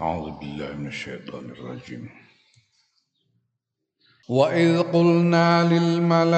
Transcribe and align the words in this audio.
أعوذ 0.00 0.30
بالله 0.40 0.72
من 0.76 0.86
الشيطان 0.86 1.44
الرجيم 1.50 2.08
وإذ 4.28 4.82
قلنا 4.82 5.64
للملائكة 5.72 6.32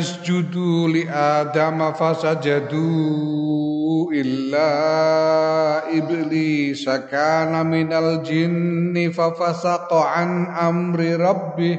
اسجدوا 0.00 0.88
لآدم 0.88 1.92
فسجدوا 1.92 3.44
إلا 4.12 4.70
إبليس 5.98 6.88
كان 6.88 7.66
من 7.66 7.92
الجن 7.92 9.10
ففسق 9.12 9.94
عن 9.94 10.46
أمر 10.46 11.00
ربه 11.00 11.78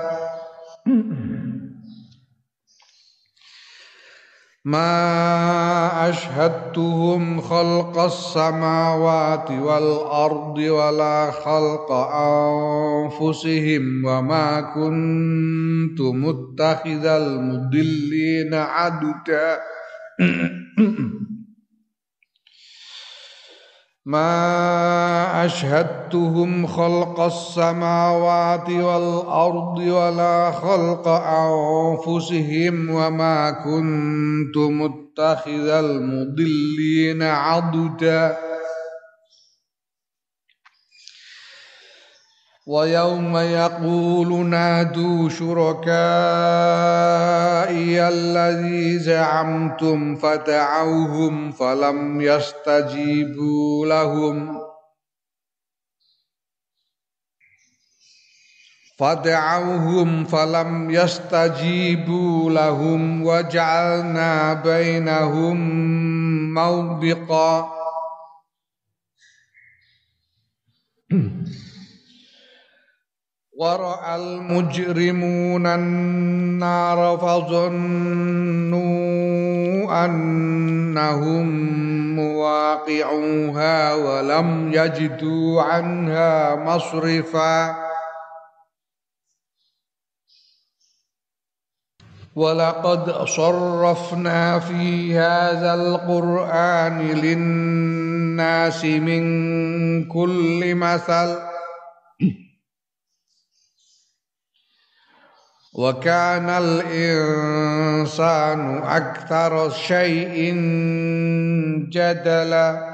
ما 4.65 6.09
أشهدتهم 6.09 7.41
خلق 7.41 7.99
السماوات 7.99 9.51
والأرض 9.51 10.57
ولا 10.57 11.31
خلق 11.31 11.91
أنفسهم 13.21 14.05
وما 14.05 14.61
كنت 14.61 16.01
متخذ 16.01 17.05
المضلين 17.05 18.53
عددا 18.53 19.59
ما 24.05 25.45
أشهدتهم 25.45 26.67
خلق 26.67 27.19
السماوات 27.19 28.69
والأرض 28.69 29.77
ولا 29.77 30.51
خلق 30.51 31.07
أنفسهم 31.07 32.89
وما 32.89 33.51
كنت 33.51 34.57
متخذ 34.57 35.67
المضلين 35.67 37.23
عضدا. 37.23 38.37
ويوم 42.67 43.37
يقول 43.37 44.45
نادوا 44.45 45.29
شركائي 45.29 45.91
الذي 48.07 48.99
زعمتم 48.99 50.15
فدعوهم 50.15 51.51
فلم 51.51 52.21
يستجيبوا 52.21 53.85
لهم. 53.85 54.61
فدعوهم 58.97 60.25
فلم 60.25 60.91
يستجيبوا 60.91 62.51
لهم 62.51 63.25
وجعلنا 63.25 64.53
بينهم 64.53 65.57
موبقا. 66.53 67.71
ورأى 73.61 74.15
المجرمون 74.15 75.65
النار 75.67 77.17
فظنوا 77.17 78.81
أنهم 80.05 81.45
مواقعوها 82.15 83.93
ولم 83.93 84.73
يجدوا 84.73 85.61
عنها 85.61 86.55
مصرفا. 86.55 87.75
ولقد 92.35 93.25
صرفنا 93.25 94.59
في 94.59 95.17
هذا 95.17 95.73
القرآن 95.73 97.01
للناس 97.01 98.85
من 98.85 99.23
كل 100.05 100.75
مثل 100.75 101.50
وكان 105.81 106.49
الإنسان 106.49 107.41
أكثر 108.77 109.69
شيء 109.69 110.53
جدلا. 111.89 112.91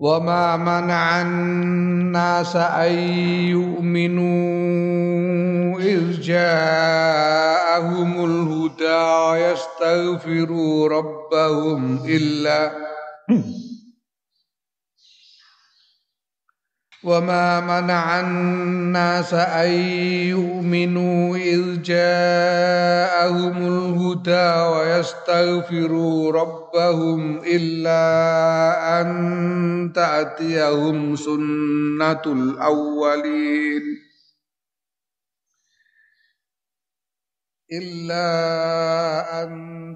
وما 0.00 0.56
منع 0.56 1.20
الناس 1.20 2.56
أن 2.56 2.92
يؤمنوا 3.52 4.60
إذ 5.80 6.20
جاءهم 6.20 8.12
الهدى 8.24 9.02
ويستغفروا 9.28 10.88
ربهم 10.88 12.04
إلا 12.08 12.72
وما 17.04 17.60
منع 17.60 18.20
الناس 18.20 19.34
أن 19.34 19.70
يؤمنوا 20.36 21.36
إذ 21.36 21.82
جاءهم 21.82 23.56
الهدى 23.56 24.48
ويستغفروا 24.72 26.32
ربهم 26.32 27.40
إلا 27.46 28.00
أن 29.00 29.92
تأتيهم 29.94 31.16
سنة 31.16 32.22
الأولين 32.26 34.09
إلا 37.72 39.42
أن 39.42 39.50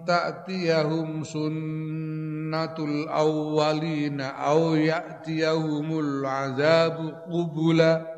تأتيهم 0.06 1.24
سنة 1.24 2.74
الأولين 2.78 4.20
أو 4.20 4.74
يأتيهم 4.74 5.98
العذاب 5.98 7.24
قبلا. 7.32 8.16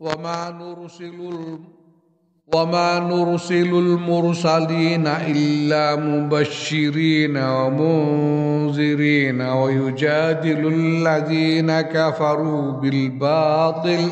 وما 0.00 0.50
نرسل 0.50 1.58
وما 2.54 2.98
نرسل 2.98 3.74
المرسلين 3.74 5.06
إلا 5.06 5.96
مبشرين 5.96 7.36
ومنذرين 7.36 9.42
ويجادل 9.42 10.66
الذين 10.66 11.80
كفروا 11.80 12.72
بالباطل. 12.72 14.10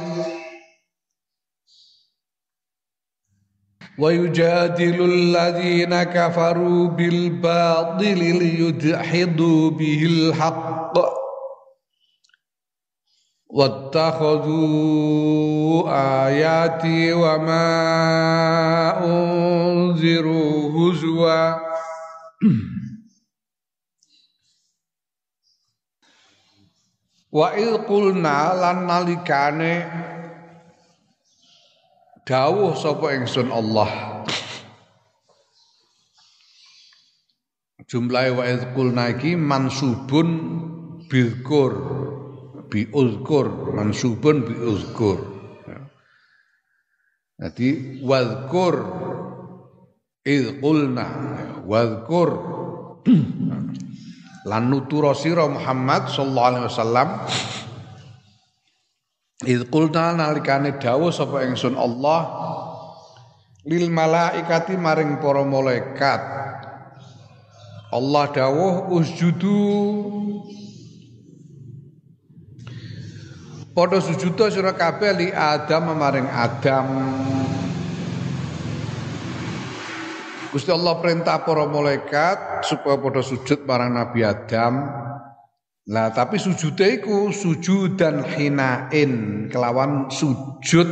ويجادل 3.99 5.05
الذين 5.13 6.03
كفروا 6.03 6.89
بالباطل 6.89 8.19
ليدحضوا 8.19 9.71
به 9.71 10.03
الحق. 10.07 10.93
واتخذوا 13.51 14.69
آياتي 16.27 17.13
وما 17.13 17.71
أنذروا 19.05 20.71
هزوا. 20.71 21.55
وإذ 27.33 27.77
قلنا 27.77 28.57
لن 28.57 28.89
nalikane 28.89 30.08
dawuh 32.29 32.77
sapa 32.77 33.17
ingsun 33.17 33.49
Allah. 33.49 34.21
Jumlahe 37.89 38.37
wa 38.37 38.45
qulna 38.77 39.17
iki 39.17 39.33
mansubun 39.33 40.29
bilkur 41.09 41.73
bi 42.69 42.85
uzkur 42.93 43.73
mansubun 43.73 44.45
bi 44.45 44.55
uzkur 44.61 45.19
jadi 47.39 47.69
wadhkur 48.05 48.75
id 50.27 50.61
qulna 50.61 51.07
wadhkur 51.65 52.31
lan 54.51 54.63
nutura 54.69 55.17
sira 55.17 55.49
Muhammad 55.49 56.13
sallallahu 56.13 56.49
alaihi 56.53 56.67
wasallam 56.69 57.09
Idh 59.47 59.71
qulna 59.71 60.19
nalikane 60.19 60.83
dawuh 60.83 61.15
sapa 61.15 61.47
ingsun 61.47 61.79
Allah 61.79 62.27
lil 63.63 63.87
malaikati 63.87 64.75
maring 64.75 65.23
para 65.23 65.47
malaikat 65.47 66.23
Allah 67.95 68.25
dawuh 68.35 68.91
usjudu 68.91 69.63
Padha 73.79 74.03
sujuda 74.03 74.51
sira 74.51 74.75
kabeh 74.75 75.15
li 75.15 75.29
Adam 75.31 75.95
maring 75.95 76.27
Adam. 76.27 76.87
Gusti 80.51 80.75
Allah 80.75 80.99
perintah 80.99 81.39
para 81.47 81.63
malaikat 81.63 82.67
supaya 82.67 82.99
pada 82.99 83.23
sujud 83.23 83.63
marang 83.63 83.95
Nabi 83.95 84.27
Adam. 84.27 85.07
Nah, 85.89 86.13
tapi 86.13 86.37
sujud 86.37 86.77
iku 86.77 87.33
sujud 87.33 87.97
dan 87.97 88.21
hinain 88.21 89.13
kelawan 89.49 90.13
sujud 90.13 90.89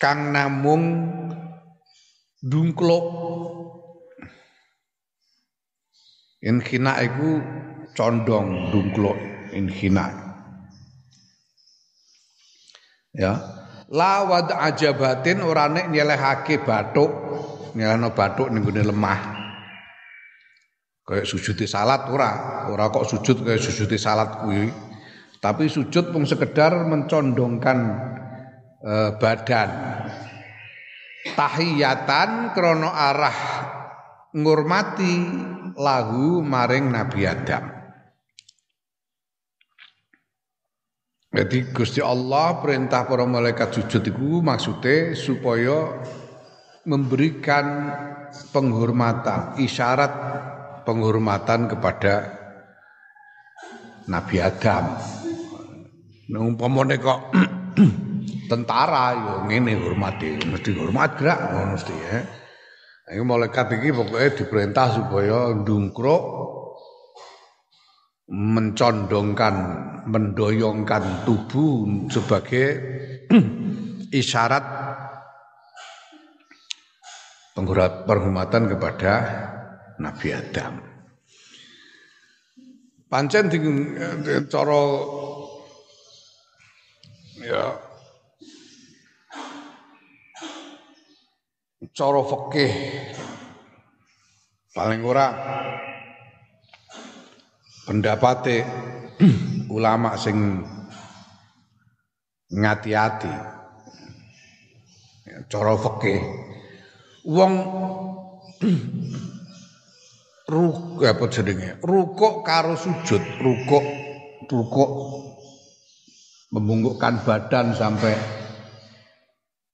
kang 0.00 0.32
namung 0.32 1.12
dungkluk. 2.40 3.04
Inhina 6.40 6.96
iku 7.04 7.44
condong 7.92 8.72
dungkluk 8.72 9.20
inhina. 9.52 10.08
Ya. 13.12 13.36
Lawad 13.92 14.48
ajabatin 14.48 15.44
ora 15.44 15.68
nek 15.68 15.92
nyelehake 15.92 16.64
bathuk 16.64 17.12
nyelehno 17.76 18.16
bathuk 18.16 18.48
ning 18.48 18.64
lemah. 18.64 19.31
Kayak 21.02 21.26
di 21.58 21.66
salat 21.66 22.06
ora, 22.14 22.64
ora 22.70 22.86
kok 22.86 23.10
sujud 23.10 23.42
kayak 23.42 23.58
di 23.58 23.98
salat 23.98 24.38
kuwi. 24.38 24.70
Tapi 25.42 25.66
sujud 25.66 26.14
pun 26.14 26.22
sekedar 26.22 26.86
mencondongkan 26.86 27.78
eh, 28.86 29.10
badan. 29.18 29.70
Tahiyatan 31.34 32.54
krono 32.54 32.90
arah 32.90 33.38
ngurmati 34.30 35.14
lahu 35.74 36.38
maring 36.46 36.86
Nabi 36.94 37.20
Adam. 37.26 37.64
Jadi 41.32 41.72
Gusti 41.72 41.98
Allah 42.04 42.60
perintah 42.60 43.08
para 43.08 43.24
malaikat 43.24 43.72
sujud 43.72 44.04
itu 44.04 44.44
maksudnya 44.44 45.16
supaya 45.16 46.04
memberikan 46.84 47.88
penghormatan, 48.52 49.56
isyarat 49.56 50.12
penghormatan 50.84 51.70
kepada 51.70 52.42
Nabi 54.10 54.36
Adam. 54.42 54.98
Nah, 56.32 56.40
umpamane 56.42 56.96
kok 56.98 57.34
tentara 58.50 59.14
yo 59.14 59.34
ngene 59.46 59.78
hormati, 59.78 60.38
mesti 60.42 60.70
hormat 60.74 61.10
gerak 61.18 61.40
mesti 61.72 61.94
ya. 61.94 62.18
Ini 63.12 63.20
malaikat 63.26 63.76
iki 63.76 63.92
pokoknya 63.92 64.30
diperintah 64.40 64.88
supaya 64.96 65.52
ndungkruk 65.52 66.22
mencondongkan, 68.32 69.54
mendoyongkan 70.08 71.28
tubuh 71.28 72.08
sebagai 72.08 72.66
isyarat 74.20 74.64
penghormatan 77.52 78.72
kepada 78.72 79.12
Nabi 80.02 80.34
Adam. 80.34 80.74
Pancen 83.06 83.46
di 83.46 83.58
cara 84.50 84.82
ya 87.38 87.64
cara 91.92 92.20
fikih. 92.26 92.72
Paling 94.72 95.04
ora 95.04 95.26
pendapate 97.84 98.64
ulama 99.76 100.16
sing 100.18 100.64
ngati-ati. 102.48 103.34
Cara 105.52 105.74
fikih. 105.76 106.20
Wong 107.28 107.54
ruk 110.48 111.02
apa 111.04 111.24
jenenge? 111.30 111.78
Rukuk 111.82 112.42
karo 112.46 112.74
sujud. 112.78 113.22
Rukuk 113.42 113.84
rukuk. 114.48 114.90
Membungkukkan 116.52 117.24
badan 117.24 117.72
sampai 117.72 118.12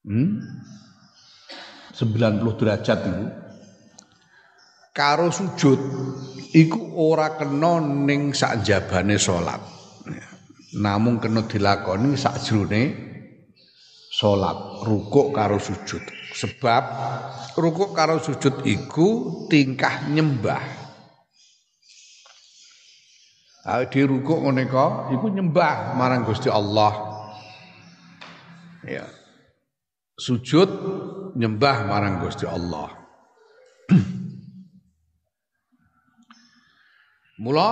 hmm, 0.07 0.39
90 1.95 2.59
derajat 2.59 2.99
itu. 3.03 3.25
Karo 4.95 5.31
sujud 5.31 5.79
iku 6.53 6.81
ora 6.97 7.37
kena 7.37 7.83
ning 7.83 8.33
sak 8.33 8.65
jabane 8.65 9.21
salat 9.21 9.61
namun 10.77 11.21
kena 11.21 11.45
dilakoni 11.45 12.17
sak 12.17 12.41
jrone 12.45 12.83
salat 14.13 14.57
rukuk 14.85 15.33
karo 15.37 15.61
sujud 15.61 16.01
Sebab 16.39 16.85
rukuk 17.59 17.99
karo 17.99 18.23
sujud 18.23 18.63
iku 18.63 19.43
tingkah 19.51 20.07
nyembah. 20.07 20.63
Ah 23.67 23.83
di 23.83 24.07
rukuk 24.07 24.47
ngene 24.47 24.71
iku 25.19 25.27
nyembah 25.35 25.99
marang 25.99 26.23
Gusti 26.23 26.47
Allah. 26.47 26.95
Ya. 28.87 29.11
Sujud 30.15 30.71
nyembah 31.35 31.91
marang 31.91 32.23
Gusti 32.23 32.47
Allah. 32.47 32.95
Mula 37.43 37.71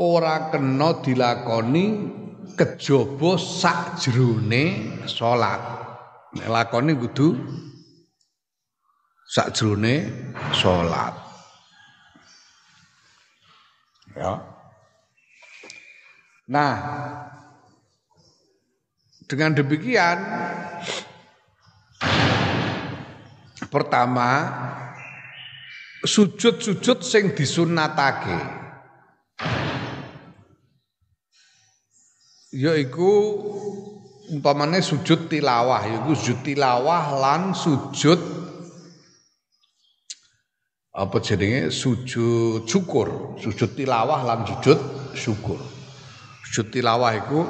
ora 0.00 0.48
kena 0.48 1.04
dilakoni 1.04 1.84
kejaba 2.56 3.36
sakjroning 3.36 5.04
salat. 5.04 5.60
Nek 6.32 6.48
lakoni 6.48 6.92
kudu 6.96 7.28
sakjroné 9.28 10.08
salat. 10.56 11.12
Ya. 14.16 14.40
Nah, 16.48 16.74
dengan 19.28 19.52
demikian 19.52 20.16
pertama 23.68 24.48
sujud-sujud 26.00 27.04
sing 27.04 27.36
disunatake 27.36 28.40
yaiku 32.56 33.12
umpamane 34.32 34.80
sujud 34.80 35.28
tilawah 35.28 35.84
yaiku 35.84 36.16
sujud 36.16 36.40
tilawah 36.48 37.12
lan 37.20 37.52
sujud 37.52 38.47
apa 40.98 41.22
jenenge? 41.22 41.70
Sujud 41.70 42.66
syukur, 42.66 43.38
sujud 43.38 43.78
tilawah 43.78 44.26
lan 44.26 44.42
sujud 44.42 44.78
syukur. 45.14 45.62
Sujud 46.42 46.74
tilawah 46.74 47.14
iku 47.14 47.46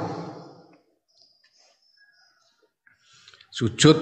sujud 3.49 3.97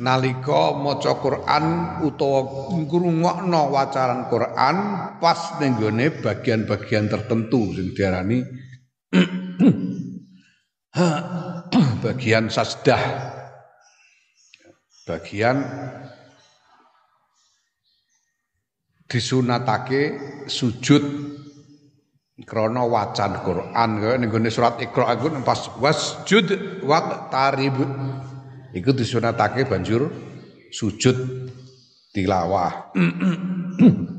nalika 0.00 0.74
maca 0.74 1.12
Quran 1.20 1.64
utawa 2.02 2.40
ngrungokno 2.74 3.62
wacaran 3.70 4.26
Quran 4.32 4.76
pas 5.20 5.60
ning 5.60 5.76
bagian-bagian 6.24 7.06
tertentu 7.06 7.76
sing 7.76 7.92
diarani 7.92 8.40
bagian 12.04 12.48
sajdah. 12.48 13.02
Bagian 15.04 15.56
disunatake 19.10 20.02
sujud 20.46 21.02
krana 22.46 22.86
wacan 22.86 23.42
Quran 23.42 23.90
kaya 23.98 24.14
ning 24.16 24.30
surat 24.48 24.78
Iqra 24.78 25.18
iku 25.18 25.34
pas 25.42 25.66
wasjud 25.82 26.46
wa 26.86 27.28
tarib 27.28 27.76
iku 28.70 28.90
disunatake 28.94 29.66
banjur 29.66 30.08
sujud 30.70 31.16
tilawah. 32.14 32.72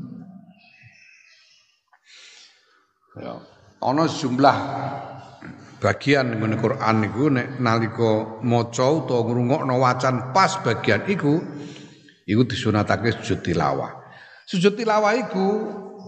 Ya 3.12 3.36
ana 3.84 4.08
jumlah 4.08 4.56
bagian 5.84 6.32
ngene 6.32 6.56
Quran 6.56 6.96
niku 7.04 7.28
nek 7.28 7.60
nalika 7.60 8.40
maca 8.40 8.88
utawa 8.88 9.20
ngrungokno 9.28 9.76
wacan 9.76 10.32
pas 10.32 10.56
bagian 10.64 11.04
iku 11.04 11.36
iku 12.24 12.42
disunatake 12.48 13.12
sujud 13.12 13.44
tilawah 13.44 14.01
Sujud 14.52 14.76
tilawah 14.76 15.16
iku 15.16 15.48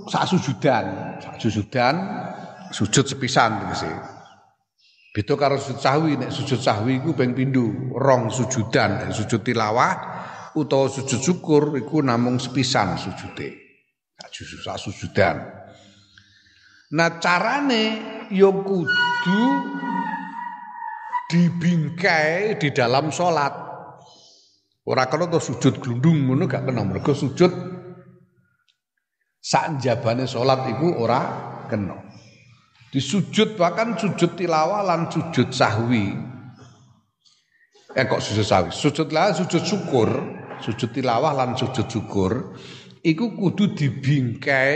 sak 0.04 0.28
sujudan, 0.28 1.16
sak 1.16 1.40
sujudan 1.40 1.96
sujud 2.68 3.08
sepisan 3.08 3.64
tegese. 3.64 3.88
Beda 5.16 5.32
karo 5.40 5.56
sujud 5.56 5.80
sahwi 5.80 6.20
nek 6.20 6.28
sujud 6.28 6.60
sahwi 6.60 7.00
iku 7.00 7.16
ping 7.16 7.32
rong 7.96 8.28
sujudan, 8.28 9.08
sujud 9.16 9.40
tilawah 9.40 9.96
utawa 10.60 10.92
sujud 10.92 11.24
syukur 11.24 11.72
iku 11.80 12.04
namung 12.04 12.36
sepisan 12.36 13.00
sujude. 13.00 13.80
Sak 14.20 14.76
sujudan. 14.76 15.40
Nah 16.92 17.16
carane 17.16 17.84
ya 18.28 18.52
kudu 18.52 19.42
dibingkai 21.32 22.60
di 22.60 22.68
dalam 22.76 23.08
sholat. 23.08 23.56
Ora 24.84 25.08
kena 25.08 25.32
to 25.32 25.40
sujud 25.40 25.80
glundung 25.80 26.28
ngono 26.28 26.44
gak 26.44 26.68
kena 26.68 26.84
mergo 26.84 27.16
sujud 27.16 27.73
sak 29.44 29.84
jabane 29.84 30.24
salat 30.24 30.64
iku 30.72 30.96
ora 30.96 31.20
kena. 31.68 32.00
Disujud 32.88 33.60
bahkan 33.60 33.98
sujud 34.00 34.40
tilawah 34.40 34.80
lan 34.88 35.12
sujud 35.12 35.52
sahwi. 35.52 36.16
Eh 37.92 38.04
kok 38.08 38.24
sujud 38.24 38.46
sahwi? 38.46 38.70
Sujud 38.72 39.12
lah 39.12 39.36
sujud 39.36 39.60
syukur, 39.60 40.08
sujud 40.64 40.88
tilawah 40.96 41.36
lan 41.36 41.52
sujud 41.52 41.84
syukur 41.84 42.56
iku 43.04 43.36
kudu 43.36 43.76
dibingkai 43.76 44.74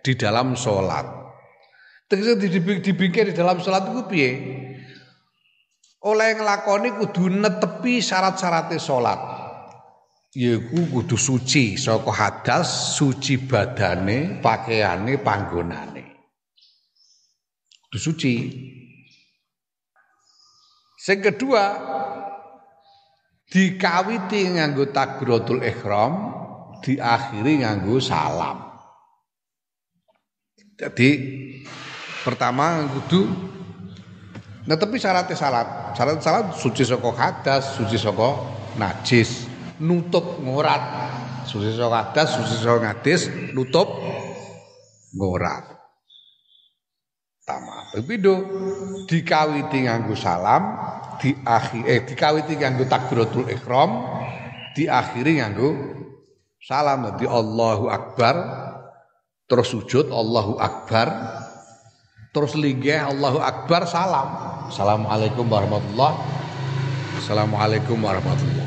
di 0.00 0.12
dalam 0.16 0.56
salat. 0.56 1.04
Tegese 2.08 2.40
dibingkai 2.80 3.28
di 3.28 3.34
dalam 3.36 3.60
salat 3.60 3.92
iku 3.92 4.08
piye? 4.08 4.32
oleh 6.04 6.36
nglakoni 6.36 7.00
kudu 7.00 7.32
netepi 7.32 8.04
syarat-syaratnya 8.04 8.76
salat. 8.76 9.20
Yaiku 10.34 10.90
kudu 10.90 11.14
suci 11.14 11.78
saka 11.78 12.10
hadas, 12.10 12.98
suci 12.98 13.38
badane, 13.38 14.42
pakaiane, 14.42 15.22
panggonane. 15.22 16.04
Kudu 17.86 17.98
suci. 18.02 18.34
Sing 20.98 21.22
kedua 21.22 21.78
dikawiti 23.46 24.58
nganggo 24.58 24.90
takbiratul 24.90 25.62
ihram, 25.62 26.12
diakhiri 26.82 27.62
nganggo 27.62 28.02
salam. 28.02 28.74
Jadi 30.74 31.10
pertama 32.26 32.82
kudu 32.90 33.54
Nah 34.64 34.80
tapi 34.80 34.96
syaratnya 34.96 35.36
salat, 35.36 35.92
syarat 35.92 36.24
salat 36.24 36.56
suci 36.56 36.88
saka 36.88 37.12
hadas, 37.12 37.76
suci 37.76 38.00
saka 38.00 38.32
najis, 38.80 39.43
nutup 39.80 40.38
ngorat. 40.42 40.82
Hadas, 41.44 42.34
suci 42.34 42.54
saka 42.58 42.78
najis, 42.82 43.30
nutup 43.54 43.86
ngorat. 45.14 45.70
Tama. 47.44 47.92
Pindho 48.02 48.34
dikawiti 49.04 49.84
nganggo 49.84 50.16
salam, 50.16 50.80
diakhir 51.20 51.84
eh 51.84 52.00
dikawiti 52.02 52.56
nganggo 52.56 52.88
takbiratul 52.88 53.46
ihram, 53.52 54.02
diakhiri 54.72 55.44
nganggo 55.44 55.68
salam. 56.58 57.04
Dadi 57.04 57.28
Allahu 57.28 57.92
Akbar, 57.92 58.34
terus 59.44 59.70
sujud 59.70 60.08
Allahu 60.08 60.56
Akbar, 60.56 61.12
terus 62.32 62.56
linggih 62.56 62.98
Allahu 62.98 63.44
Akbar 63.44 63.84
salam. 63.86 64.28
Assalamualaikum 64.72 65.44
warahmatullah. 65.44 66.12
Assalamualaikum 67.20 68.00
warahmatullah. 68.00 68.63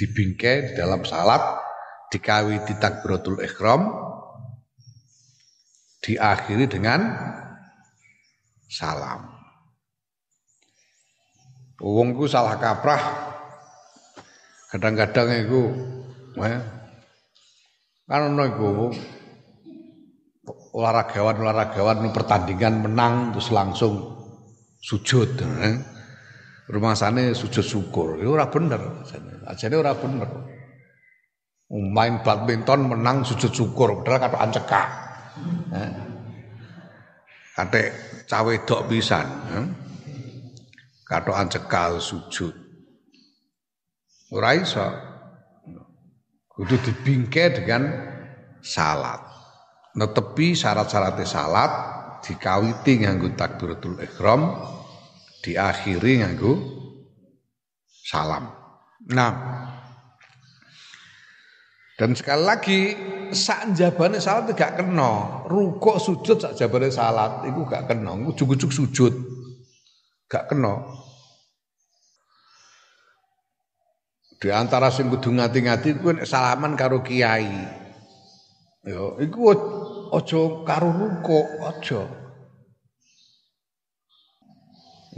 Dibingkai 0.00 0.72
di 0.72 0.72
dalam 0.80 1.04
salat, 1.04 1.60
dikawi 2.08 2.64
di 2.64 2.72
takbiratul 2.80 3.44
ikhram, 3.44 3.92
diakhiri 6.00 6.64
dengan 6.64 7.04
salam. 8.64 9.28
Wongku 11.84 12.24
salah 12.24 12.56
kaprah. 12.56 13.28
Kadang-kadang 14.72 15.28
itu 15.44 15.60
eh, 16.40 16.60
kan 18.08 18.20
ono 18.30 18.42
iku 18.48 18.68
olahragawan 20.72 21.36
olahragawan 21.42 22.08
pertandingan 22.14 22.86
menang 22.88 23.34
terus 23.34 23.50
langsung 23.50 24.16
sujud 24.78 25.42
eh. 25.42 25.89
Rumah 26.70 26.94
sana 26.94 27.34
sujud 27.34 27.66
syukur. 27.66 28.22
Itu 28.22 28.38
ora 28.38 28.46
bener 28.46 29.02
ajane 29.50 29.74
ora 29.76 29.92
bener. 29.98 30.30
Main 31.70 32.22
badminton 32.22 32.86
menang 32.86 33.22
sujud 33.22 33.50
syukur 33.50 34.02
padahal 34.02 34.18
kata 34.26 34.38
ancekak. 34.42 34.88
Kate 37.54 37.82
cawe 38.24 38.54
dok 38.64 38.80
eh. 38.90 39.66
kata 41.06 41.32
ancekal 41.34 41.98
sujud. 41.98 42.54
Ora 44.30 44.54
iso. 44.54 44.86
Kudu 46.50 46.76
dibingkai 46.82 47.56
dengan 47.56 47.82
salat. 48.60 49.18
Netepi 49.96 50.54
syarat-syaratnya 50.54 51.26
salat 51.26 51.72
dikawiti 52.22 53.02
nganggo 53.02 53.32
takbiratul 53.34 53.96
ihram 53.98 54.54
diakhiri 55.40 56.20
nganggo 56.20 56.52
salam. 57.88 58.52
Nah, 59.10 59.32
dan 62.00 62.16
sekali 62.16 62.42
lagi 62.44 62.80
sak 63.36 63.76
jabane 63.76 64.16
salat 64.20 64.56
gak 64.56 64.80
kena, 64.80 65.44
rukuk 65.48 66.00
sujud 66.00 66.40
sak 66.40 66.56
jabane 66.56 66.88
salat 66.88 67.44
iku 67.44 67.68
gak 67.68 67.92
kena, 67.92 68.16
ujug-ujug 68.24 68.72
sujud. 68.72 69.12
Gak 70.24 70.48
kena. 70.48 70.80
Di 74.40 74.48
antara 74.48 74.88
sing 74.88 75.12
kudu 75.12 75.36
ngati-ngati 75.36 76.00
kuwi 76.00 76.24
salaman 76.24 76.72
karo 76.72 77.04
kiai. 77.04 77.52
Ya, 78.80 79.04
iku 79.20 79.52
aja 80.16 80.40
karo 80.64 80.88
ruko, 80.96 81.68
aja. 81.68 82.08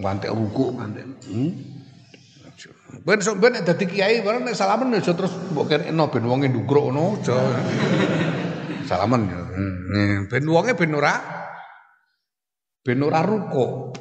Ngantek 0.00 0.32
ruko 0.32 0.72
ngantek. 0.72 1.04
Hmm? 1.28 1.52
Ben 3.04 3.20
sok 3.20 3.40
ben 3.40 3.60
dadi 3.60 3.84
kiai 3.84 4.24
bareng 4.24 4.44
nek 4.44 4.56
salaman 4.56 4.96
aja 4.96 5.12
terus 5.12 5.32
mbok 5.52 5.68
kenekno 5.68 6.08
ben 6.08 6.24
wonge 6.24 6.48
ndungkruk 6.48 6.88
ngono 6.88 7.20
aja. 7.20 7.36
Salaman 8.88 9.28
ya. 9.28 9.40
Hmm. 9.40 10.18
Ben 10.32 10.44
wonge 10.48 10.72
ben 10.72 10.92
ora 10.96 11.14
ben 12.80 13.04
ora 13.04 13.20
ruko. 13.20 13.92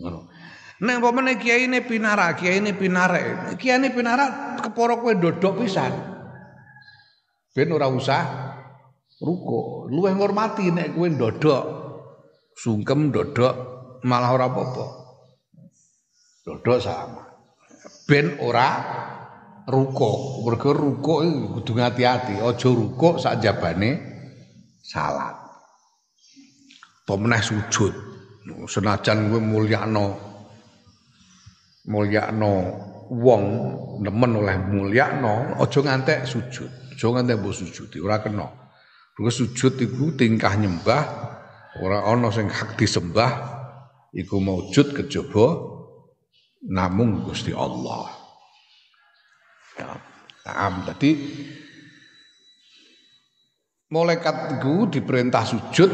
Ngono. 0.00 0.18
Nek 0.78 1.02
umpamane 1.02 1.42
kiai 1.42 1.66
ne 1.66 1.82
pinara, 1.82 2.38
kiai 2.38 2.62
ne 2.62 2.70
pinare, 2.70 3.56
kiai 3.58 3.82
ne 3.82 3.90
pinara 3.90 4.56
keporo 4.62 5.02
kowe 5.02 5.12
ndodok 5.12 5.58
pisan. 5.60 5.92
Ben 7.52 7.68
ora 7.74 7.90
usah 7.90 8.24
ruko. 9.18 9.90
Luwih 9.90 10.14
ngormati 10.16 10.70
nek 10.72 10.94
kowe 10.94 11.08
ndodok. 11.10 11.64
Sungkem 12.54 13.10
ndodok 13.10 13.77
malah 14.04 14.30
ora 14.34 14.46
apa-apa. 14.50 14.86
Ndodok 16.44 16.78
sama. 16.80 17.24
Ben 18.08 18.40
ora 18.40 18.68
ruko. 19.68 20.42
Mergo 20.48 20.70
ruko 20.72 21.14
kudu 21.60 21.72
ngati-ati, 21.76 22.40
aja 22.40 22.68
ruko 22.72 23.20
sak 23.20 23.44
jabane 23.44 24.00
salat. 24.80 25.36
Pemenah 27.04 27.42
sujud. 27.44 27.92
Senajan 28.64 29.28
kowe 29.28 29.40
mulyakno 29.44 30.16
mulyakno 31.88 32.52
wong 33.12 33.44
nemen 34.00 34.40
oleh 34.40 34.56
mulyakno 34.56 35.60
aja 35.60 35.78
ngantek 35.84 36.24
sujud. 36.24 36.68
Aja 36.96 37.06
nganti 37.12 37.36
mbok 37.36 37.52
sujud, 37.52 37.92
ora 38.00 38.24
kena. 38.24 38.48
Mergo 39.16 39.28
sujud 39.28 39.76
iku 39.76 40.16
tingkah 40.16 40.56
nyembah, 40.56 41.04
ora 41.84 42.08
ana 42.08 42.32
sing 42.32 42.48
hak 42.48 42.80
disembah 42.80 43.57
iku 44.14 44.40
maujud 44.40 44.96
kejaba 44.96 45.46
namung 46.68 47.24
Gusti 47.24 47.52
Allah. 47.52 48.08
Ya, 49.78 49.94
nah, 50.48 50.82
tadi 50.90 51.14
malaikat 53.88 54.58
iku 54.58 54.90
diperintah 54.90 55.44
sujud 55.46 55.90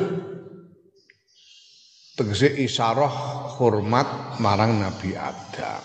tegese 2.15 2.49
isyarah 2.65 3.13
hormat 3.61 4.39
marang 4.41 4.81
Nabi 4.81 5.13
Adam. 5.19 5.83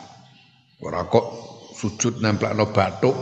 Ora 0.79 1.03
kok 1.11 1.27
sujud 1.75 2.23
nemplekno 2.23 2.71
bathuk 2.71 3.17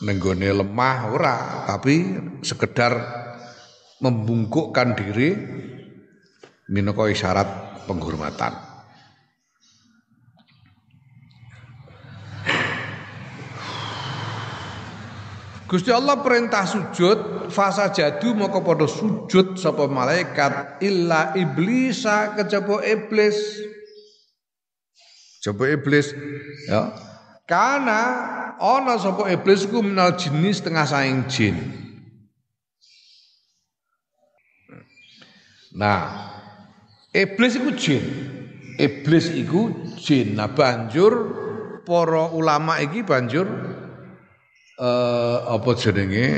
nenggone 0.00 0.48
lemah 0.48 0.96
ora, 1.12 1.38
tapi 1.68 2.16
sekedar 2.40 2.96
membungkukkan 4.00 4.96
diri 4.96 5.36
minangka 6.72 7.12
isyarat 7.12 7.69
penghormatan. 7.90 8.54
Gusti 15.70 15.90
Allah 15.94 16.18
perintah 16.18 16.66
sujud 16.66 17.46
fasa 17.50 17.94
jadu 17.94 18.34
mau 18.34 18.50
kepada 18.50 18.90
sujud 18.90 19.54
sapa 19.54 19.86
malaikat 19.86 20.82
illa 20.82 21.30
iblisa 21.38 22.34
kejaba 22.34 22.82
iblis 22.82 23.38
coba 25.38 25.70
iblis 25.70 26.10
ya 26.66 26.90
karena 27.46 28.02
ana 28.58 28.98
sapa 28.98 29.30
iblis 29.30 29.62
ku 29.70 29.78
minal 29.78 30.18
jenis 30.18 30.58
tengah 30.58 30.86
saing 30.90 31.26
jin. 31.30 31.54
Nah, 35.70 36.29
iblis 37.14 37.58
iku 37.58 37.70
jin. 37.74 38.04
iblis 38.80 39.28
iku 39.36 39.92
jin. 40.00 40.40
Nah 40.40 40.48
banjur 40.56 41.12
para 41.84 42.32
ulama 42.32 42.80
iki 42.80 43.04
banjur 43.04 43.44
eh 44.80 45.38
apa 45.44 45.70
jenenge 45.76 46.28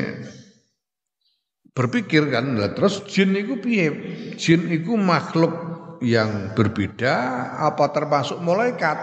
berpikir 1.70 2.26
kan 2.34 2.58
lah 2.58 2.74
terus 2.74 3.06
jin 3.06 3.38
iku 3.38 3.62
piye? 3.62 3.88
Jin 4.34 4.66
iku 4.74 4.98
makhluk 4.98 5.54
yang 6.02 6.50
berbeda 6.58 7.14
apa 7.62 7.94
termasuk 7.94 8.42
malaikat? 8.42 8.98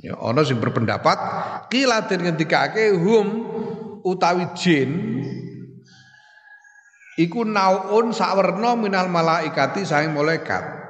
Ya 0.00 0.16
ana 0.16 0.44
sing 0.44 0.60
berpendapat 0.60 1.16
kila 1.68 2.08
den 2.08 2.24
ngendikake 2.24 2.92
hum 2.96 3.26
utawi 4.04 4.48
jin 4.56 5.19
iku 7.20 7.44
naun 7.44 8.16
sawerna 8.16 8.72
minal 8.80 9.12
malaikati 9.12 9.84
saing 9.84 10.16
malaikat. 10.16 10.80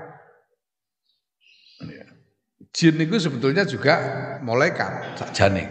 Jin 2.70 3.02
itu 3.02 3.18
sebetulnya 3.18 3.66
juga 3.66 3.94
malaikat 4.46 5.18
sakjane. 5.18 5.66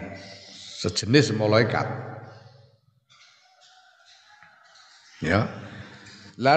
Sejenis 0.84 1.32
malaikat. 1.32 1.88
Ya. 5.24 5.48
Lah 6.40 6.56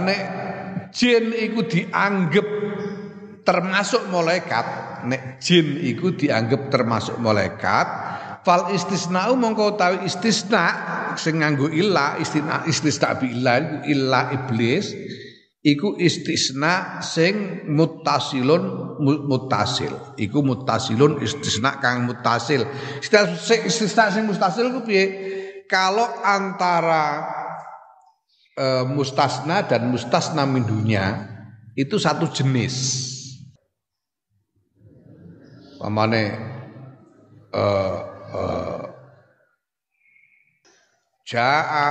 jin 0.92 1.36
iku 1.36 1.68
dianggap 1.68 2.48
termasuk 3.44 4.08
malaikat, 4.08 4.66
nek 5.04 5.44
jin 5.44 5.76
iku 5.84 6.16
dianggap 6.16 6.72
termasuk 6.72 7.20
malaikat, 7.20 7.88
fal 8.44 8.70
istisna'u 8.76 9.40
mongko 9.40 9.76
utawi 9.76 10.04
istisna 10.08 10.64
sing 11.16 11.40
nganggo 11.40 11.72
illa 11.72 12.20
istisna 12.20 12.68
istisna 12.68 13.16
bi 13.16 13.32
illa 13.32 13.60
iku 13.60 13.78
illa 13.88 14.22
iblis 14.36 14.86
iku 15.64 15.96
istisna 15.96 17.00
sing 17.00 17.66
mutasilun 17.72 18.64
mutasil. 19.00 20.20
Iku 20.20 20.44
mutasilun 20.44 21.24
istisna 21.24 21.80
kang 21.80 22.04
mutasil. 22.04 22.68
Istisna 23.00 24.12
sing 24.12 24.28
mutasil 24.28 24.70
ku 24.76 24.84
piye? 24.84 25.32
Kalau 25.72 26.06
antara 26.22 27.24
e, 28.54 28.66
mustasna 28.92 29.64
dan 29.64 29.90
mustasna 29.90 30.44
min 30.44 30.68
dunia 30.68 31.32
itu 31.74 31.96
satu 31.96 32.30
jenis. 32.30 32.76
Pamane 35.80 36.24
e, 38.34 38.44
Ja'a 41.24 41.88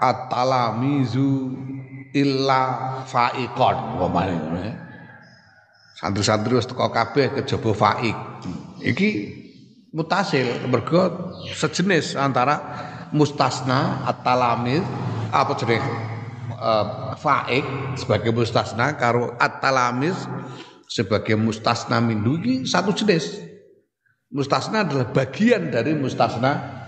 at-talamizu 0.00 1.52
illa 2.16 2.62
ya. 4.64 4.72
Santri-santri 5.96 6.56
wis 6.56 6.68
teko 6.68 6.88
kabeh 6.88 7.36
kejaba 7.36 7.70
fa'iq. 7.72 8.16
Iki 8.84 9.08
mutasil 9.92 10.68
mergo 10.68 11.32
sejenis 11.52 12.16
antara 12.16 12.56
mustasna 13.12 14.04
at-talamiz 14.08 14.84
apa 15.32 15.52
jenenge 15.56 15.92
uh, 16.56 17.12
fa'iq 17.16 17.64
sebagai 17.96 18.32
mustasna 18.32 18.96
karo 18.96 19.36
at-talamiz 19.40 20.16
sebagai 20.88 21.36
mustasna 21.36 22.00
min 22.00 22.20
satu 22.68 22.92
jenis 22.92 23.45
mustasna 24.32 24.82
adalah 24.82 25.10
bagian 25.14 25.70
dari 25.70 25.94
mustasna 25.94 26.82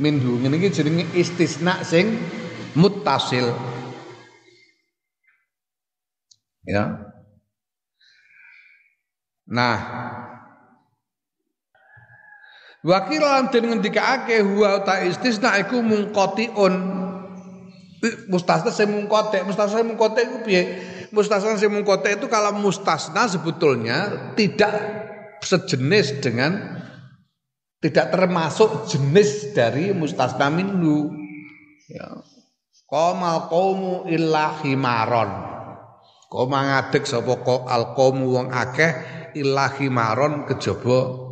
minhu 0.00 0.40
ini 0.40 0.70
jenenge 0.72 1.06
istisna 1.14 1.84
sing 1.86 2.18
muttasil. 2.74 3.50
Ya. 6.66 7.10
Nah. 9.50 9.78
Wakil 12.80 13.20
lan 13.20 13.52
den 13.52 13.68
ngendikake 13.68 14.40
huwa 14.40 14.80
ta 14.80 15.04
istisna 15.04 15.52
iku 15.60 15.84
mungqatiun 15.84 16.74
mustasna 18.32 18.72
sing 18.72 18.88
mungqati 18.88 19.44
mustasna 19.44 19.84
sing 19.84 19.88
mungqati 19.92 20.20
iku 20.24 20.36
piye? 20.40 20.62
Mustasna 21.12 21.60
sing 21.60 21.68
mungqati 21.68 22.16
itu 22.16 22.24
kalau 22.32 22.56
mustasna 22.56 23.28
sebetulnya 23.28 24.32
tidak 24.32 24.72
sejenis 25.44 26.24
dengan 26.24 26.79
tidak 27.80 28.12
termasuk 28.12 28.86
jenis 28.86 29.56
dari 29.56 29.90
mustasna 29.96 30.52
minhu. 30.52 31.16
Ya. 31.88 32.20
Qamal 32.84 33.48
qaumu 33.48 34.06
illa 34.12 34.60
himaron. 34.60 35.30
Koma 36.30 36.62
ngadeg 36.62 37.08
sapa 37.08 37.34
al 37.66 37.96
qaumu 37.96 38.36
wong 38.36 38.48
akeh 38.54 38.92
illa 39.34 39.72
himaron 39.74 40.46
kejaba 40.46 41.26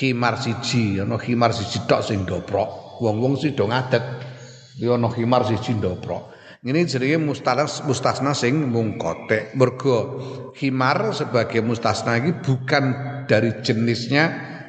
himar 0.00 0.38
siji, 0.38 1.02
ana 1.02 1.18
himar 1.18 1.52
siji 1.52 1.84
tok 1.84 2.06
sing 2.06 2.24
ndoprok. 2.24 3.02
Wong-wong 3.02 3.40
sing 3.40 3.56
do 3.56 3.66
ngadeg 3.68 4.00
ya 4.78 4.96
ana 4.96 5.10
himar 5.12 5.44
siji 5.44 5.76
ndoprok. 5.76 6.30
Ini 6.60 6.84
jenenge 6.84 7.40
mustasna 7.88 8.36
sing 8.36 8.68
mungkote. 8.68 9.56
Mergo 9.56 9.96
himar 10.60 11.16
sebagai 11.16 11.64
mustasna 11.64 12.20
ini 12.20 12.36
bukan 12.36 12.84
dari 13.24 13.64
jenisnya 13.64 14.24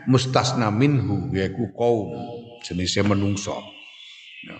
mustasna 0.07 0.69
minhu 0.69 1.29
yaitu 1.33 1.69
kaum 1.73 2.13
jenisnya 2.61 3.05
menungso. 3.05 3.57
Ya. 4.45 4.57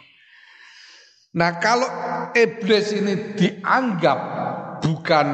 Nah 1.37 1.61
kalau 1.61 1.87
iblis 2.33 2.91
ini 2.93 3.37
dianggap 3.37 4.19
bukan 4.81 5.27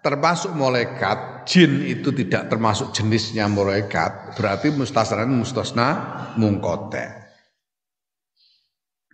termasuk 0.00 0.56
malaikat, 0.56 1.44
jin 1.44 1.84
itu 1.84 2.10
tidak 2.12 2.48
termasuk 2.48 2.92
jenisnya 2.96 3.46
malaikat, 3.46 4.34
berarti 4.36 4.72
mustasna 4.72 5.24
mustasna 5.28 5.88
mungkote. 6.36 7.20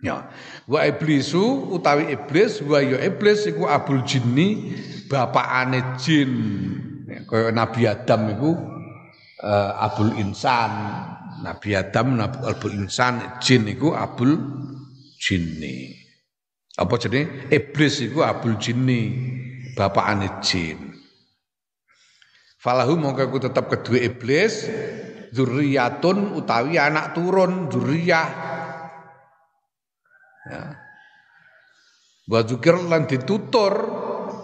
Ya. 0.05 0.29
Wa 0.69 0.85
iblisu 0.85 1.73
utawi 1.73 2.13
iblis 2.13 2.61
wa 2.61 2.77
ya 2.77 3.01
iblis 3.01 3.49
iku 3.49 3.65
abul 3.65 4.05
jinni 4.05 4.77
bapakane 5.09 5.97
jin. 5.97 6.31
Ya, 7.07 7.23
kaya 7.25 7.49
Nabi 7.55 7.87
Adam 7.87 8.21
iku 8.35 8.51
uh, 9.43 9.71
Abul 9.81 10.15
Insan. 10.17 10.71
Nabi 11.37 11.77
Adam 11.77 12.17
Nabi 12.17 12.49
Abul 12.49 12.73
Insan 12.81 13.37
jin 13.37 13.69
iku 13.69 13.93
Abul 13.93 14.33
Jinni. 15.21 15.93
Apa 16.77 16.97
jadi 16.97 17.49
iblis 17.49 18.01
iku 18.05 18.25
Abul 18.25 18.57
Jinni, 18.57 19.13
bapakane 19.77 20.41
jin. 20.41 20.93
Falahu 22.57 22.97
mongko 22.97 23.21
aku 23.29 23.37
tetap 23.37 23.69
kedua 23.69 24.01
iblis 24.01 24.65
zurriyatun 25.33 26.37
utawi 26.37 26.81
anak 26.81 27.13
turun 27.13 27.69
zurriyah. 27.69 28.29
Ya. 30.47 30.63
Wa 32.27 32.43
lan 32.43 33.07
ditutur 33.07 33.73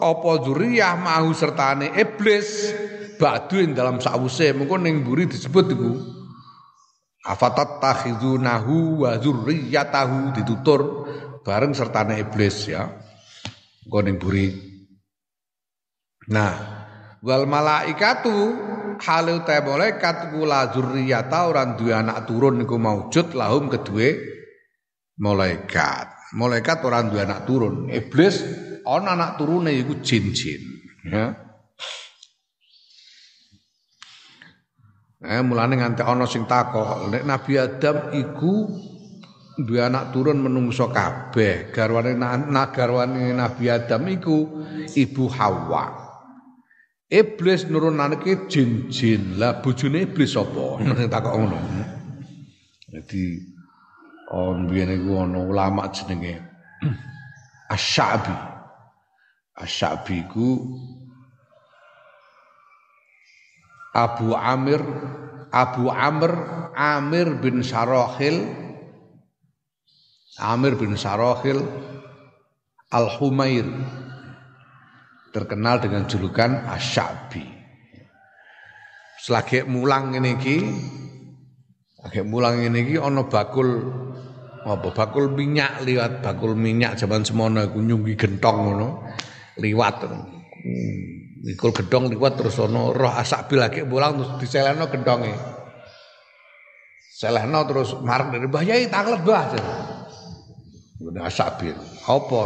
apa 0.02 0.32
zurriyah 0.46 0.98
mahu 0.98 1.36
sertane 1.36 1.94
iblis 1.94 2.74
ba'du 3.18 3.62
dalam 3.72 4.02
sause 4.02 4.52
mengko 4.52 4.76
ning 4.82 5.06
mburi 5.06 5.30
disebut 5.30 5.66
iku 5.74 5.92
afatat 7.24 7.80
takhizunahu 7.80 9.08
wa 9.08 9.16
dzurriyyatahu 9.16 10.36
ditutur 10.36 10.82
bareng 11.44 11.72
sertane 11.72 12.20
iblis 12.20 12.68
ya. 12.68 12.84
Engko 13.88 14.00
ning 14.04 14.16
mburi. 14.20 14.48
Nah 16.32 16.54
wal 17.24 17.48
malaikatu 17.48 18.36
halu 19.00 19.44
ta 19.48 19.60
malaikat 19.64 20.32
kula 20.36 20.72
dzurriyyata 20.72 21.40
ora 21.48 21.64
duwe 21.76 21.96
anak 21.96 22.28
turun 22.28 22.64
niku 22.64 22.76
maujud 22.80 23.36
lahum 23.36 23.72
kedue 23.72 24.20
malaikat. 25.20 26.36
Malaikat 26.36 26.80
ora 26.84 27.04
duwe 27.08 27.24
anak 27.24 27.48
turun. 27.48 27.88
Iblis 27.92 28.44
ana 28.88 29.16
anak 29.16 29.32
turune 29.40 29.72
iku 29.74 30.00
jin-jin 30.04 30.62
ya 31.08 31.44
Eh 35.24 35.40
mulane 35.40 35.80
nganti 35.80 36.04
ana 36.04 36.28
sing 36.28 36.44
takok, 36.44 37.08
nek 37.08 37.24
Nabi 37.24 37.56
Adam 37.56 38.12
iku 38.12 38.68
duwe 39.56 39.80
anak 39.80 40.12
turun 40.12 40.44
menungso 40.44 40.92
kabeh. 40.92 41.72
Garwane 41.72 42.12
na, 42.20 42.68
garwane 42.68 43.32
Nabi 43.32 43.72
Adam 43.72 44.04
iku 44.12 44.68
Ibu 44.92 45.26
Hawa. 45.32 46.04
Iblis 47.08 47.72
nurunake 47.72 48.52
jin-jin. 48.52 49.40
Lah 49.40 49.64
bojone 49.64 50.04
iblis 50.04 50.36
sapa? 50.36 50.84
Sing 51.00 51.08
takok 51.08 51.34
ngono. 51.40 51.58
Jadi 52.92 53.24
on 54.36 54.68
biyen 54.68 54.92
iku 54.92 55.24
ana 55.24 55.40
ulama 55.40 55.88
jenenge 55.88 56.36
Asy-Sya'bi. 57.74 58.53
Asy-Sya'bi 59.54 60.26
iku 60.26 60.50
Abu 63.94 64.34
Amir 64.34 64.82
Abu 65.54 65.94
Amr 65.94 66.32
Amir 66.74 67.38
bin 67.38 67.62
Sarohil 67.62 68.50
Amir 70.42 70.74
bin 70.74 70.98
Sarohil 70.98 71.62
Al-Humair 72.90 73.66
terkenal 75.34 75.82
dengan 75.82 76.06
julukan 76.06 76.70
Asyabi. 76.70 77.42
Selagi 79.18 79.66
mulang 79.66 80.14
ini 80.14 80.38
ki 80.38 80.58
lagi 82.06 82.22
mulang 82.22 82.62
ini 82.62 82.86
ki 82.86 83.02
ono 83.02 83.26
bakul 83.26 83.82
apa 84.64 84.90
bakul 84.94 85.32
minyak 85.32 85.82
liwat 85.82 86.22
bakul 86.22 86.54
minyak 86.54 87.00
zaman 87.00 87.24
semono 87.24 87.64
iku 87.64 87.80
nyunggi 87.82 88.14
gentong 88.20 88.58
ngono 88.68 88.90
liwat. 89.60 89.96
Hmm, 90.08 91.44
ikul 91.44 91.76
gedong 91.76 92.08
liwat 92.14 92.40
terus 92.40 92.56
ono 92.62 92.96
roh 92.96 93.12
asak 93.12 93.52
bil 93.52 93.60
lagi 93.60 93.84
mulang 93.84 94.16
terus 94.16 94.32
diselehno 94.40 94.88
gendonge 94.88 95.36
selehno 97.24 97.64
terus 97.64 97.96
marek 98.04 98.36
dari 98.36 98.48
mbah 98.52 98.64
yai 98.68 98.92
taklet 98.92 99.22
mbah. 99.24 99.44
Udah 101.04 101.24
asak 101.28 101.62
bil. 101.62 101.78
Apa? 102.04 102.42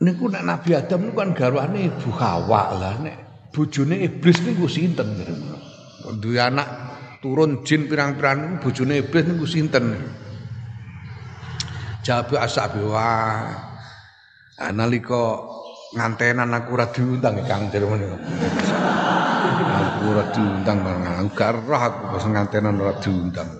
Niku 0.00 0.32
nek 0.32 0.44
Nabi 0.44 0.72
Adam 0.72 1.12
niku 1.12 1.16
kan 1.20 1.30
garwane 1.36 1.92
Ibu 1.92 2.10
Hawa 2.16 2.62
lah 2.76 2.96
nek 3.04 3.16
bojone 3.52 4.00
iblis 4.00 4.40
niku 4.40 4.64
sinten? 4.64 5.20
Duwe 6.16 6.40
anak 6.40 6.68
turun 7.20 7.60
jin 7.68 7.84
pirang-pirang 7.84 8.56
niku 8.56 8.72
bojone 8.72 9.04
iblis 9.04 9.24
niku 9.28 9.44
sinten? 9.44 10.00
Jabe 12.00 12.40
asabi 12.40 12.80
wah 12.80 13.69
analika 14.60 15.40
ngantenan 15.96 16.52
aku 16.54 16.76
ora 16.76 16.86
diundang 16.92 17.40
Kang 17.48 17.72
Jerman 17.72 18.04
aku 19.56 20.02
ora 20.12 20.24
diundang 20.30 20.78
bareng 20.84 21.04
aku 21.08 21.28
gak 21.34 21.50
aku 21.66 22.02
pas 22.14 22.24
ngantenan 22.28 22.76
ora 22.76 22.94
diundang. 23.00 23.50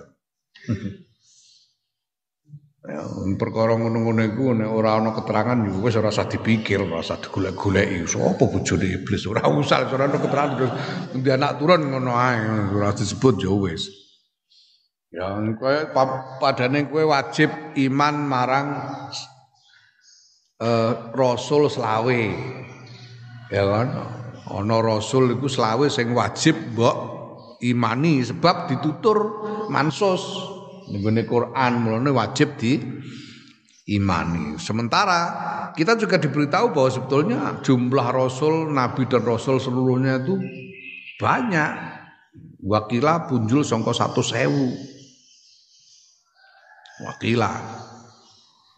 Ya, 2.81 3.05
perkara 3.37 3.77
ngono-ngono 3.77 4.25
iku 4.25 4.57
nek 4.57 4.73
ora 4.73 4.97
ana 4.97 5.13
keterangan 5.13 5.69
ya 5.69 5.77
wis 5.85 6.01
ora 6.01 6.09
usah 6.09 6.25
dipikir, 6.33 6.81
ora 6.81 7.05
usah 7.05 7.21
digolek-goleki. 7.21 8.09
Sopo 8.09 8.49
bojone 8.49 8.89
iblis? 8.89 9.29
Ora 9.29 9.45
usah 9.53 9.85
ora 9.85 10.09
ana 10.09 10.17
keterangan. 10.17 10.57
Terus 10.57 10.73
ndi 11.13 11.29
anak 11.29 11.61
turun 11.61 11.93
ngono 11.93 12.17
ae 12.17 12.41
ora 12.73 12.97
disebut 12.97 13.37
ya 13.45 13.53
wis. 13.53 13.85
Ya 15.13 15.37
kowe 15.61 15.77
padane 16.41 16.89
kowe 16.89 17.05
wajib 17.05 17.53
iman 17.77 18.17
marang 18.25 18.69
eh, 20.61 20.93
rasul 21.17 21.67
selawe. 21.73 22.23
Ya 23.51 23.65
kan? 23.67 23.89
Ana 24.51 24.77
rasul 24.79 25.35
iku 25.35 25.49
selawe 25.49 25.89
sing 25.89 26.13
wajib 26.15 26.55
mbok 26.75 26.97
imani 27.61 28.25
sebab 28.25 28.67
ditutur 28.71 29.19
mansus 29.71 30.23
Nih 30.91 31.23
Quran 31.23 31.87
mulanya 31.87 32.11
wajib 32.11 32.59
di 32.59 32.83
imani. 33.95 34.59
Sementara 34.59 35.21
kita 35.79 35.95
juga 35.95 36.19
diberitahu 36.19 36.75
bahwa 36.75 36.91
sebetulnya 36.91 37.41
jumlah 37.63 38.07
rasul, 38.11 38.75
nabi 38.75 39.07
dan 39.07 39.23
rasul 39.23 39.63
seluruhnya 39.63 40.19
itu 40.19 40.35
banyak. 41.23 41.71
Wakila 42.61 43.31
punjul 43.31 43.63
songko 43.63 43.95
satu 43.95 44.21
sewu. 44.21 44.75
Wakila. 47.07 47.55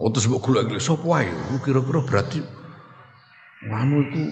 Oh 0.02 0.10
terus 0.10 0.26
mbok 0.26 0.50
golek 0.50 0.82
sapa 0.82 1.06
wae? 1.06 1.30
Kira-kira 1.62 2.02
berarti 2.02 2.42
anu 3.70 4.02
itu 4.02 4.22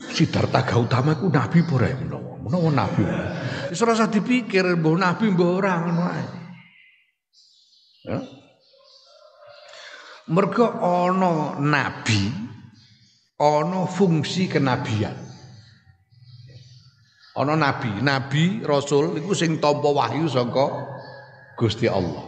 Siddhartha 0.00 0.64
Gautama 0.64 1.12
itu 1.12 1.28
nabi 1.28 1.60
apa 1.60 1.72
ora 1.76 1.92
menawa? 1.92 2.32
Menawa 2.40 2.68
nabi. 2.72 3.04
Wis 3.68 3.84
ora 3.84 3.92
usah 3.92 4.08
dipikir 4.08 4.64
mbah 4.80 4.96
nabi 4.96 5.28
mbah 5.28 5.50
ora 5.60 5.72
ngono 5.84 6.02
ae. 6.08 6.24
Ya. 8.08 8.18
Mergo 10.32 10.64
ana 10.80 11.60
nabi, 11.60 12.32
ana 13.36 13.84
fungsi 13.84 14.48
kenabian. 14.48 15.20
Ana 17.36 17.60
nabi, 17.60 17.92
nabi 18.00 18.64
rasul 18.64 19.20
iku 19.20 19.36
sing 19.36 19.60
tampa 19.60 19.92
wahyu 19.92 20.24
saka 20.32 20.96
Gusti 21.60 21.84
Allah. 21.92 22.24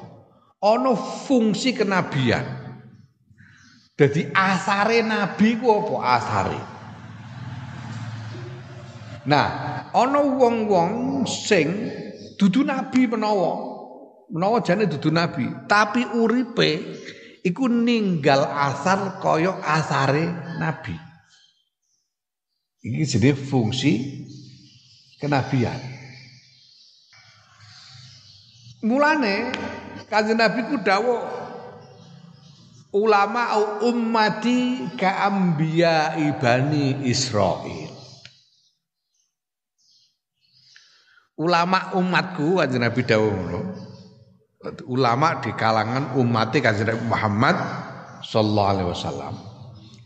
Ana 0.61 0.93
fungsi 1.25 1.73
kenabian. 1.73 2.62
Jadi 3.93 4.33
asare 4.33 5.05
nabi 5.05 5.61
ku 5.61 5.69
apa 5.69 5.97
asare? 6.17 6.61
Nah, 9.29 9.49
ana 9.95 10.21
wong-wong 10.25 11.23
sing 11.29 11.93
dudu 12.41 12.67
nabi 12.67 13.07
menawa 13.07 13.71
menawa 14.33 14.65
jane 14.65 14.89
dudu 14.89 15.13
nabi, 15.13 15.45
tapi 15.69 16.03
uripe 16.09 16.81
iku 17.45 17.69
ninggal 17.69 18.49
asar 18.49 19.21
kaya 19.21 19.61
asare 19.61 20.27
nabi. 20.57 20.97
Iki 22.83 23.05
jadi 23.07 23.31
fungsi 23.37 24.27
kenabian. 25.23 25.79
Mulane 28.83 29.55
kanjeng 30.11 30.35
Nabi 30.35 30.67
ku 30.67 30.75
dawuh 30.83 31.42
ulama 32.93 33.57
ummati 33.81 34.93
ka 35.01 35.27
ambiya 35.29 36.21
ibani 36.21 37.09
Israil. 37.09 37.91
Ulama 41.41 41.97
umatku 41.97 42.61
kanjeng 42.61 42.85
Nabi 42.85 43.03
dawuh 43.03 43.33
ulama 44.87 45.43
di 45.43 45.51
kalangan 45.59 46.15
umat 46.21 46.55
kanjeng 46.55 47.03
Muhammad 47.09 47.57
sallallahu 48.23 48.71
alaihi 48.71 48.89
wasallam 48.93 49.35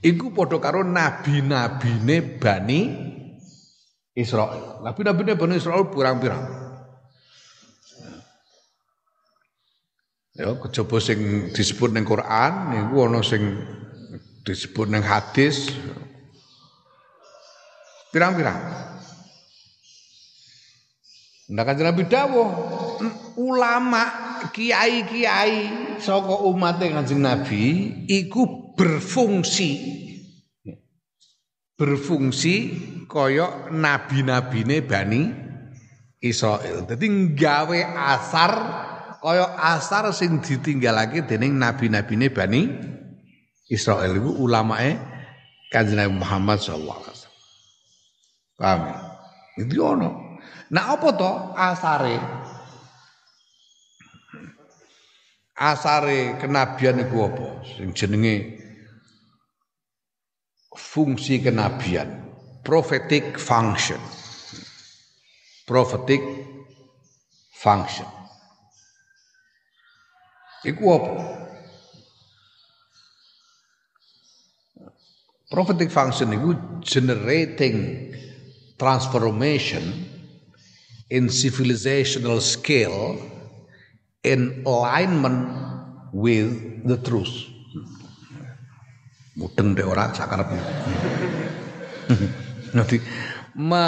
iku 0.01 0.33
padha 0.33 0.57
karo 0.63 0.81
nabi-nabine 0.87 2.41
Bani 2.41 2.81
Israel. 4.17 4.81
Nabi-nabine 4.81 5.37
Bani 5.37 5.61
Israel 5.61 5.91
pirang-pirang. 5.93 6.66
Ya, 10.37 10.53
kejaba 10.53 11.01
sing 11.01 11.49
disebut 11.57 11.97
ning 11.97 12.05
Quran 12.05 12.53
niku 12.69 13.09
ana 13.09 13.25
sing 13.25 13.57
disebut 14.45 14.93
ning 14.93 15.01
hadis 15.01 15.73
pirang-pirang. 18.13 18.61
Nah 21.57 21.63
kanjeng 21.65 21.89
Nabi 21.89 22.05
dawuh 22.05 22.49
ulama 23.41 24.05
kiai-kiai 24.53 25.97
saka 26.05 26.37
umat 26.53 26.85
Kanjeng 26.85 27.25
Nabi 27.25 27.97
iku 28.05 28.77
berfungsi 28.77 29.97
berfungsi 31.81 32.55
kaya 33.09 33.73
nabi-nabine 33.73 34.85
Bani 34.85 35.23
Israel. 36.21 36.85
Dadi 36.85 37.07
nggawe 37.09 37.81
asar 37.95 38.53
kaya 39.23 39.57
asar 39.59 40.11
sing 40.13 40.41
ditinggalake 40.41 41.25
dening 41.25 41.57
nabi-nabine 41.57 42.29
Bani 42.33 42.63
Israel 43.71 44.15
iku 44.17 44.47
ulamae 44.47 44.97
Kanjeng 45.73 46.15
Muhammad 46.15 46.63
sallallahu 46.63 47.01
alaihi 47.03 47.15
wasallam. 47.19 47.43
Paham 48.57 48.81
ya? 48.87 48.99
Itu 49.59 49.75
ono. 49.83 50.11
Nah 50.71 50.85
apa 50.95 51.09
to 51.19 51.33
asare? 51.59 52.17
asare 55.57 56.37
kenabian 56.37 57.01
iku 57.01 57.33
apa 57.33 57.49
sing 57.65 57.97
jenenge 57.97 58.61
fungsi 60.77 61.41
kenabian 61.41 62.29
prophetic 62.61 63.41
function 63.41 63.97
prophetic 65.65 66.21
function 67.57 68.05
iku 70.67 70.85
apa 70.99 71.13
prophetic 75.47 75.95
function 75.95 76.35
iku 76.35 76.83
generating 76.83 78.11
transformation 78.75 80.11
in 81.09 81.31
civilizational 81.31 82.43
scale 82.43 83.15
in 84.27 84.67
alignment 84.67 85.47
with 86.11 86.83
the 86.83 86.99
truth. 86.99 87.47
Mudeng 89.39 89.77
deh 89.77 89.87
orang 89.87 90.17
sakarep. 90.17 90.49
Nanti 92.77 92.97
me, 93.55 93.85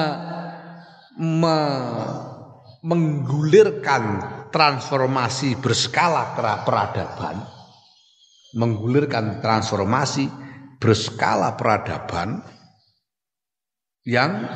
me, 1.18 1.56
menggulirkan 2.84 4.04
transformasi 4.48 5.56
berskala 5.61 6.37
peradaban, 6.64 7.44
menggulirkan 8.56 9.40
transformasi 9.40 10.28
berskala 10.78 11.56
peradaban 11.58 12.40
yang 14.08 14.46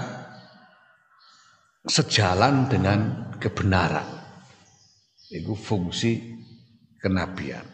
sejalan 1.85 2.71
dengan 2.71 3.31
kebenaran. 3.37 4.07
Itu 5.33 5.57
fungsi 5.57 6.21
kenabian. 7.01 7.65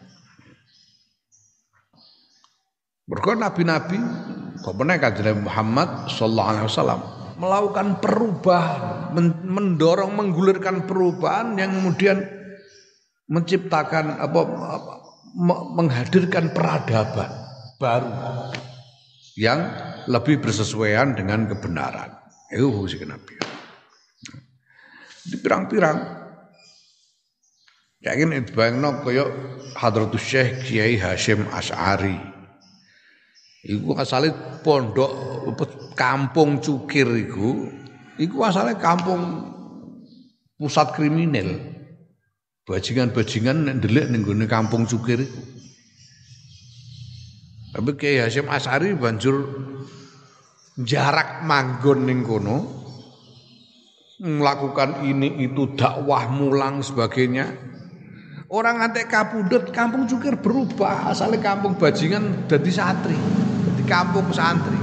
Mergo 3.09 3.33
nabi-nabi 3.33 3.97
kanjeng 4.61 5.41
Muhammad 5.41 6.13
sallallahu 6.13 6.49
alaihi 6.53 6.67
wasallam 6.69 7.18
melakukan 7.39 8.03
perubahan, 8.03 9.15
mendorong 9.47 10.11
menggulirkan 10.11 10.83
perubahan 10.83 11.55
yang 11.55 11.71
kemudian 11.79 12.27
menciptakan 13.31 14.19
apa, 14.19 14.41
menghadirkan 15.79 16.51
peradaban 16.51 17.31
baru 17.79 18.11
yang 19.39 19.71
lebih 20.11 20.43
bersesuaian 20.43 21.15
dengan 21.15 21.47
kebenaran. 21.47 22.11
Itu 22.51 22.75
fungsi 22.75 22.99
kenabian. 22.99 23.47
Di 25.29 25.37
pirang-pirang 25.39 26.19
Yakin 27.99 28.31
itu 28.31 28.55
bayangno 28.55 29.03
kaya 29.03 29.27
Hadratus 29.75 30.23
Syekh 30.23 30.63
Kiai 30.63 30.95
Hashim 30.95 31.43
Asy'ari. 31.51 32.15
Iku 33.59 33.91
asale 33.99 34.31
pondok 34.63 35.11
kampung 35.99 36.63
Cukir 36.63 37.11
iku, 37.11 37.67
iku 38.15 38.47
asale 38.47 38.79
kampung 38.79 39.51
pusat 40.55 40.95
kriminal. 40.95 41.59
Bajingan-bajingan 42.63 43.83
ndelik 43.83 44.07
ning 44.07 44.23
kampung 44.47 44.87
Cukir 44.87 45.27
iku. 45.27 45.41
Tapi 47.69 47.91
Kiai 47.99 48.23
Hashim 48.23 48.49
Asy'ari 48.49 48.97
banjur 48.97 49.45
jarak 50.79 51.45
manggon 51.45 52.07
ning 52.07 52.25
kono 52.25 52.65
melakukan 54.19 55.05
ini 55.05 55.45
itu 55.45 55.77
dakwah 55.77 56.27
mulang 56.33 56.81
sebagainya 56.81 57.69
Orang 58.49 58.81
ngantek 58.81 59.13
kapundut, 59.13 59.69
kampung 59.69 60.09
Cukir 60.09 60.33
berubah. 60.41 61.13
Asalnya 61.13 61.37
kampung 61.37 61.77
Bajingan 61.77 62.49
jadi 62.49 62.71
santri, 62.73 63.13
jadi 63.13 63.38
kampung 63.89 64.29
santri, 64.29 64.77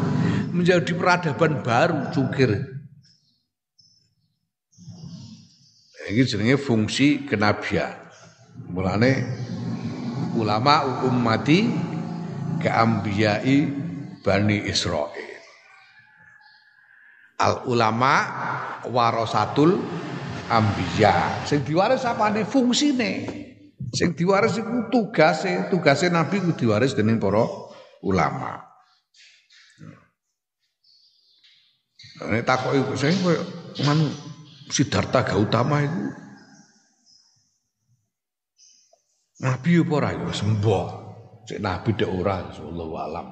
menjadi 0.51 0.91
peradaban 0.99 1.63
baru 1.63 2.11
Cukir. 2.11 2.51
Ini 6.07 6.23
jenenge 6.23 6.59
fungsi 6.59 7.27
kenabian. 7.27 7.95
Mulane 8.71 9.27
ulama 10.39 11.07
ummati 11.07 11.67
keambiyai 12.63 13.57
Bani 14.23 14.59
Israel. 14.67 15.15
Al 17.39 17.63
ulama 17.71 18.15
warasatul 18.91 19.79
ambiya. 20.51 21.47
Sing 21.47 21.63
diwaris 21.63 22.07
apane 22.07 22.43
fungsine? 22.47 23.13
Sing 23.95 24.15
diwaris 24.19 24.59
iku 24.59 24.91
tugase, 24.91 25.71
tugase 25.71 26.11
Nabi 26.11 26.43
ku 26.43 26.55
diwaris 26.59 26.95
dening 26.95 27.23
para 27.23 27.47
ulama. 28.03 28.66
Nek 32.17 32.49
takoki 32.49 32.81
sing 32.97 33.13
koyo 33.21 33.45
man 33.85 34.01
Siddhartha 34.73 35.21
Gautama 35.23 35.85
iku 35.85 36.05
Nabi 39.37 39.85
apa 39.85 39.93
ora 39.93 40.11
ya 40.17 40.33
sembuh. 40.33 40.87
Cek 41.45 41.61
Nabi 41.61 41.93
dek 41.93 42.09
ora 42.09 42.49
sallallahu 42.57 42.95
alam. 42.97 43.27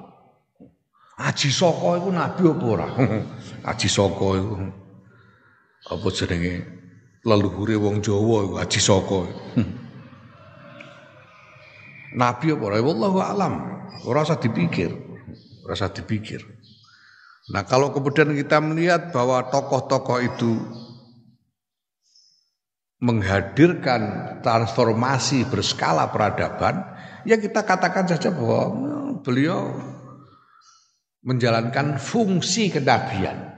Aji 1.15 1.49
Soko 1.49 1.97
iku 1.97 2.09
nabi 2.13 2.43
apa 2.45 2.65
ora? 2.69 2.87
Aji 3.71 3.89
Soko 3.89 4.27
iku 4.37 4.55
apa 5.85 6.07
jenenge 6.13 6.53
leluhure 7.25 7.75
wong 7.81 8.05
Jawa 8.05 8.37
iku 8.45 8.55
Aji 8.61 8.79
Soko. 8.79 9.19
Nabi 12.13 12.45
apa 12.53 12.63
ora? 12.63 12.77
Wallahu 12.85 13.19
alam. 13.25 13.53
Ora 14.05 14.21
usah 14.21 14.37
dipikir. 14.37 14.93
Ora 15.65 15.73
usah 15.73 15.89
dipikir. 15.89 16.54
Nah, 17.45 17.61
kalau 17.61 17.93
kemudian 17.93 18.33
kita 18.33 18.57
melihat 18.57 19.13
bahwa 19.13 19.45
tokoh-tokoh 19.53 20.19
itu 20.23 20.53
menghadirkan 23.05 24.01
transformasi 24.41 25.45
berskala 25.45 26.09
peradaban, 26.09 26.81
ya 27.21 27.37
kita 27.37 27.61
katakan 27.61 28.09
saja 28.09 28.33
bahwa 28.33 28.73
beliau 29.21 29.77
menjalankan 31.21 32.01
fungsi 32.01 32.73
kenabian. 32.73 33.53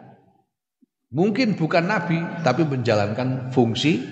Mungkin 1.08 1.56
bukan 1.56 1.88
nabi, 1.88 2.20
tapi 2.44 2.68
menjalankan 2.68 3.56
fungsi 3.56 4.04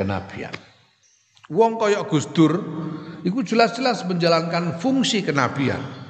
kenabian. 0.00 0.52
Wong 1.52 1.76
kaya 1.76 2.00
Gus 2.08 2.32
Dur 2.32 2.56
iku 3.20 3.44
jelas-jelas 3.44 4.08
menjalankan 4.08 4.80
fungsi 4.80 5.20
kenabian. 5.20 6.01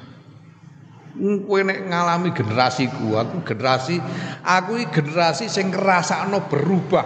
Kowe 1.13 1.61
nek 1.61 1.93
ngalami 1.93 2.33
generasiku, 2.33 3.13
aku 3.21 3.45
generasi 3.45 4.01
aku 4.41 4.81
iki 4.81 4.89
generasi 4.97 5.45
sing 5.45 5.69
ngrasakno 5.69 6.49
berubah. 6.49 7.05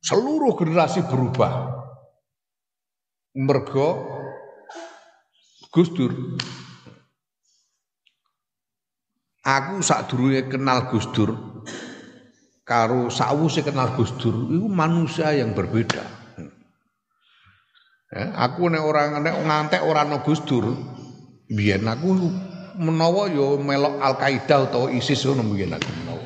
Seluruh 0.00 0.56
generasi 0.56 1.04
berubah. 1.04 1.76
Mergo 3.36 3.88
Gus 5.68 5.92
Dur. 5.92 6.40
Aku 9.44 9.84
sak 9.84 10.08
durunge 10.08 10.48
kenal 10.48 10.88
Gus 10.88 11.06
Dur, 11.12 11.62
karo 12.64 13.12
sawuse 13.12 13.60
kenal 13.60 13.92
Gus 13.94 14.16
Dur 14.16 14.48
itu 14.48 14.66
manusia 14.66 15.36
yang 15.36 15.52
berbeda. 15.52 16.02
Ya, 18.10 18.32
aku 18.40 18.66
nek 18.72 18.80
orang 18.80 19.20
nek 19.20 19.36
ngantek 19.44 19.84
ora 19.84 20.02
ana 20.02 20.24
Gus 20.24 20.40
Dur, 20.42 20.95
biyen 21.50 21.86
aku 21.86 22.30
menawa 22.76 23.30
ya 23.30 23.56
melok 23.56 23.96
Al 24.02 24.14
Qaeda 24.20 24.68
atau 24.68 24.90
ISIS 24.92 25.24
ngono 25.26 25.46
biyen 25.54 25.74
aku 25.74 25.88
menawa. 25.90 26.24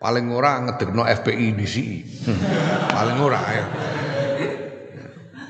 Paling 0.00 0.26
ora 0.32 0.52
ngedekno 0.64 1.04
FPI 1.04 1.46
di 1.52 1.66
sini. 1.68 1.98
Paling 2.96 3.18
ora 3.20 3.40
ya. 3.52 3.66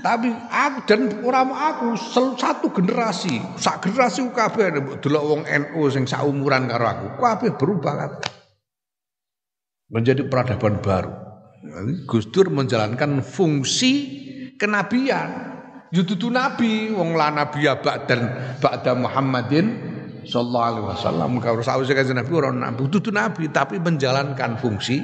Tapi 0.01 0.33
aku 0.33 0.79
dan 0.89 1.01
orang 1.23 1.53
aku 1.53 1.93
satu 2.41 2.73
generasi, 2.73 3.37
sak 3.61 3.85
generasi 3.85 4.25
kabeh 4.33 4.73
delok 5.05 5.25
wong 5.29 5.43
NU 5.45 5.81
sing 5.93 6.09
sak 6.09 6.25
umuran 6.25 6.73
karo 6.73 6.89
aku, 6.89 7.07
kabeh 7.21 7.51
berubah 7.61 7.95
kabeh 8.01 8.31
menjadi 9.91 10.25
peradaban 10.25 10.79
baru. 10.81 11.13
Gus 12.09 12.31
Dur 12.33 12.49
menjalankan 12.49 13.21
fungsi 13.21 13.93
kenabian. 14.57 15.50
Yududu 15.91 16.31
nabi 16.31 16.95
wong 16.95 17.19
la 17.19 17.35
nabi 17.35 17.67
ya 17.67 17.75
ba'dan 17.83 18.55
ba'da 18.63 18.95
Muhammadin 18.95 19.67
sallallahu 20.23 20.67
alaihi 20.71 20.87
wasallam. 20.87 21.31
Kalau 21.43 21.67
sawise 21.67 21.99
kanjeng 21.99 22.15
Nabi 22.15 22.31
ora 22.31 22.55
nabi, 22.55 22.87
dudu 22.87 23.11
nabi 23.11 23.51
tapi 23.51 23.83
menjalankan 23.83 24.55
fungsi 24.63 25.03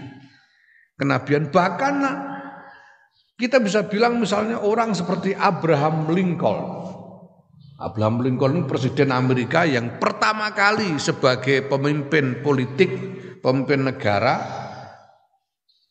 kenabian 0.95 1.51
bahkan 1.51 2.01
kita 3.37 3.61
bisa 3.61 3.85
bilang 3.85 4.17
misalnya 4.23 4.63
orang 4.63 4.95
seperti 4.95 5.35
Abraham 5.35 6.09
Lincoln. 6.15 6.89
Abraham 7.77 8.25
Lincoln 8.25 8.65
presiden 8.65 9.13
Amerika 9.13 9.69
yang 9.69 10.01
pertama 10.01 10.55
kali 10.57 10.97
sebagai 10.97 11.69
pemimpin 11.69 12.41
politik, 12.41 12.89
pemimpin 13.45 13.85
negara 13.85 14.41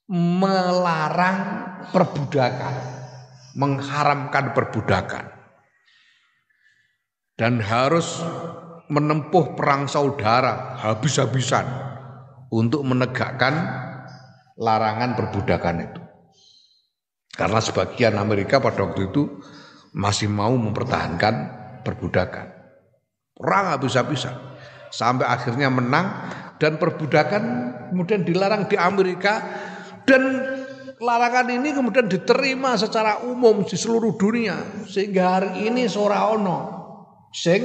melarang 0.10 1.42
perbudakan, 1.94 2.95
mengharamkan 3.56 4.52
perbudakan. 4.52 5.32
Dan 7.36 7.60
harus 7.60 8.24
menempuh 8.88 9.60
perang 9.60 9.92
saudara 9.92 10.80
habis-habisan 10.80 11.68
untuk 12.48 12.86
menegakkan 12.88 13.52
larangan 14.56 15.20
perbudakan 15.20 15.76
itu. 15.84 16.02
Karena 17.36 17.60
sebagian 17.60 18.16
Amerika 18.16 18.64
pada 18.64 18.88
waktu 18.88 19.12
itu 19.12 19.44
masih 19.92 20.32
mau 20.32 20.56
mempertahankan 20.56 21.36
perbudakan. 21.84 22.48
Perang 23.36 23.76
habis-habisan. 23.76 24.36
Sampai 24.96 25.28
akhirnya 25.28 25.68
menang 25.68 26.08
dan 26.56 26.80
perbudakan 26.80 27.44
kemudian 27.92 28.24
dilarang 28.24 28.72
di 28.72 28.80
Amerika 28.80 29.44
dan 30.08 30.24
larangan 31.00 31.48
ini 31.52 31.76
kemudian 31.76 32.08
diterima 32.08 32.80
secara 32.80 33.24
umum 33.28 33.68
di 33.68 33.76
seluruh 33.76 34.16
dunia 34.16 34.86
sehingga 34.88 35.40
hari 35.40 35.68
ini 35.68 35.90
seorang 35.92 36.40
ono 36.40 36.58
sing 37.36 37.62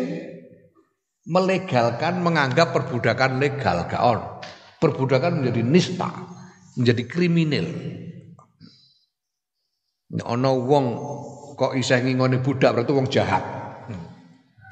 melegalkan 1.30 2.18
menganggap 2.24 2.74
perbudakan 2.74 3.38
legal 3.38 3.86
gak 3.86 4.02
on. 4.02 4.20
Perbudakan 4.80 5.44
menjadi 5.44 5.62
nista, 5.62 6.08
menjadi 6.74 7.02
kriminal. 7.04 7.68
Ono 10.24 10.50
wong 10.64 10.86
kok 11.54 11.76
isih 11.76 12.00
ngingoni 12.00 12.40
budak 12.40 12.72
berarti 12.74 12.92
wong 12.96 13.06
jahat. 13.12 13.44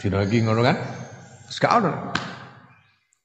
Dina 0.00 0.24
lagi 0.24 0.40
ngono 0.40 0.64
kan? 0.64 0.76
Sekarang. 1.52 2.14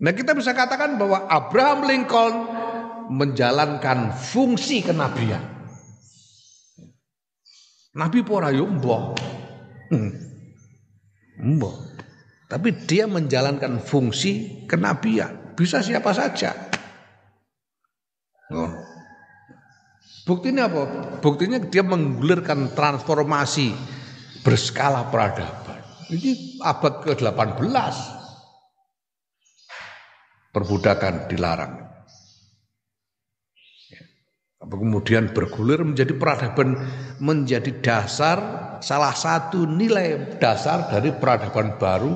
Nah 0.04 0.12
kita 0.12 0.36
bisa 0.36 0.52
katakan 0.52 1.00
bahwa 1.00 1.26
Abraham 1.32 1.88
Lincoln 1.88 2.63
menjalankan 3.10 4.14
fungsi 4.16 4.84
kenabian. 4.86 5.44
Nabi 7.94 8.26
pora 8.26 8.50
yo 8.50 8.66
mbah. 8.66 9.14
Hmm. 9.94 10.12
Tapi 12.50 12.70
dia 12.86 13.10
menjalankan 13.10 13.82
fungsi 13.82 14.66
kenabian. 14.70 15.58
Bisa 15.58 15.82
siapa 15.82 16.14
saja. 16.14 16.54
Oh. 18.54 18.70
Buktinya 20.24 20.70
apa? 20.70 20.84
Buktinya 21.20 21.60
dia 21.60 21.84
menggulirkan 21.84 22.72
transformasi 22.72 23.76
berskala 24.46 25.12
peradaban. 25.12 25.82
Ini 26.08 26.62
abad 26.64 27.04
ke-18. 27.04 27.96
Perbudakan 30.54 31.16
dilarang. 31.28 31.83
Kemudian 34.64 35.36
bergulir 35.36 35.84
menjadi 35.84 36.16
peradaban 36.16 36.80
menjadi 37.20 37.72
dasar 37.84 38.38
salah 38.80 39.12
satu 39.12 39.68
nilai 39.68 40.40
dasar 40.40 40.88
dari 40.88 41.12
peradaban 41.12 41.76
baru 41.76 42.12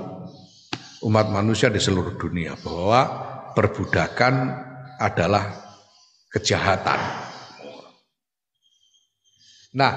umat 1.04 1.28
manusia 1.28 1.68
di 1.68 1.78
seluruh 1.78 2.16
dunia 2.16 2.56
bahwa 2.64 3.02
perbudakan 3.52 4.64
adalah 4.98 5.44
kejahatan. 6.32 7.00
Nah, 9.78 9.94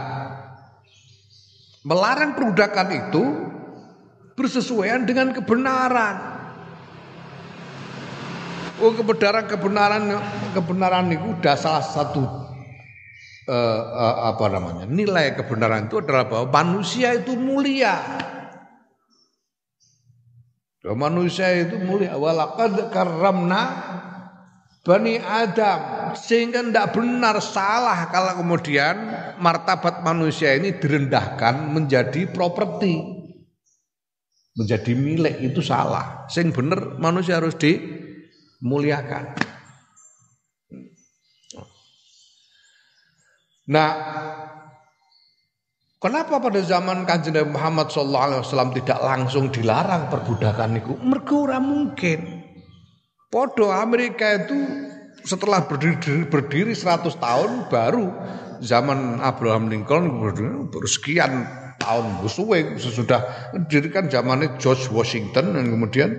melarang 1.86 2.36
perbudakan 2.36 2.88
itu 2.92 3.24
bersesuaian 4.34 5.06
dengan 5.06 5.32
kebenaran. 5.32 6.39
Oh 8.80 8.92
kebenaran 8.96 9.44
kebenaran 9.44 10.02
kebenaran 10.56 11.06
itu 11.12 11.36
udah 11.36 11.56
salah 11.56 11.84
satu 11.84 12.24
uh, 13.44 13.82
uh, 13.92 14.16
apa 14.32 14.44
namanya 14.48 14.84
nilai 14.88 15.36
kebenaran 15.36 15.92
itu 15.92 16.00
adalah 16.00 16.24
bahwa 16.24 16.46
manusia 16.48 17.12
itu 17.12 17.36
mulia. 17.36 18.00
Ya, 20.80 20.96
manusia 20.96 21.52
itu 21.52 21.76
mulia. 21.76 22.16
Walaqad 22.16 22.88
karramna 22.88 23.62
Bani 24.80 25.20
Adam. 25.20 26.16
Sehingga 26.16 26.64
tidak 26.64 26.96
benar 26.96 27.36
salah 27.44 28.08
kalau 28.08 28.40
kemudian 28.40 28.96
martabat 29.36 30.00
manusia 30.00 30.56
ini 30.56 30.80
direndahkan 30.80 31.68
menjadi 31.68 32.32
properti. 32.32 32.96
Menjadi 34.56 34.92
milik 34.96 35.36
itu 35.52 35.60
salah. 35.60 36.24
Sing 36.32 36.50
benar 36.50 36.96
manusia 36.96 37.38
harus 37.38 37.54
dimuliakan 38.60 39.24
nah 43.64 43.90
Kenapa 46.00 46.40
pada 46.40 46.64
zaman 46.64 47.04
Kanjeng 47.04 47.36
Nabi 47.36 47.52
Muhammad 47.52 47.92
sallallahu 47.92 48.24
alaihi 48.24 48.40
wasallam 48.40 48.72
tidak 48.72 49.04
langsung 49.04 49.52
dilarang 49.52 50.08
perbudakan 50.08 50.80
itu? 50.80 50.96
Mergo 50.96 51.44
ora 51.44 51.60
mungkin. 51.60 52.40
Podo 53.28 53.68
Amerika 53.68 54.32
itu 54.32 54.56
setelah 55.28 55.68
berdiri, 55.68 56.24
berdiri 56.24 56.72
100 56.72 57.04
tahun 57.20 57.68
baru 57.68 58.08
zaman 58.64 59.20
Abraham 59.20 59.68
Lincoln 59.68 60.24
baru 60.24 60.88
sekian 60.88 61.44
tahun 61.76 62.24
suwe 62.28 62.80
sesudah 62.80 63.52
didirikan 63.68 64.08
zamannya 64.08 64.56
George 64.56 64.88
Washington 64.88 65.56
dan 65.56 65.68
kemudian 65.68 66.10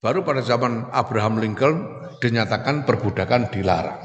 baru 0.00 0.24
pada 0.24 0.40
zaman 0.40 0.88
Abraham 0.90 1.40
Lincoln 1.40 1.84
dinyatakan 2.24 2.88
perbudakan 2.88 3.52
dilarang. 3.52 4.00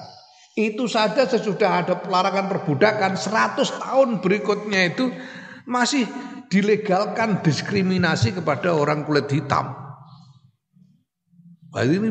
Itu 0.55 0.87
saja 0.87 1.27
sesudah 1.27 1.83
ada 1.83 1.99
pelarangan 1.99 2.47
perbudakan 2.47 3.19
100 3.19 3.59
tahun 3.59 4.09
berikutnya 4.23 4.95
itu 4.95 5.11
masih 5.67 6.07
dilegalkan 6.47 7.43
diskriminasi 7.43 8.31
kepada 8.39 8.71
orang 8.71 9.03
kulit 9.03 9.27
hitam. 9.27 9.75
Nah, 11.75 11.83
ini 11.83 12.07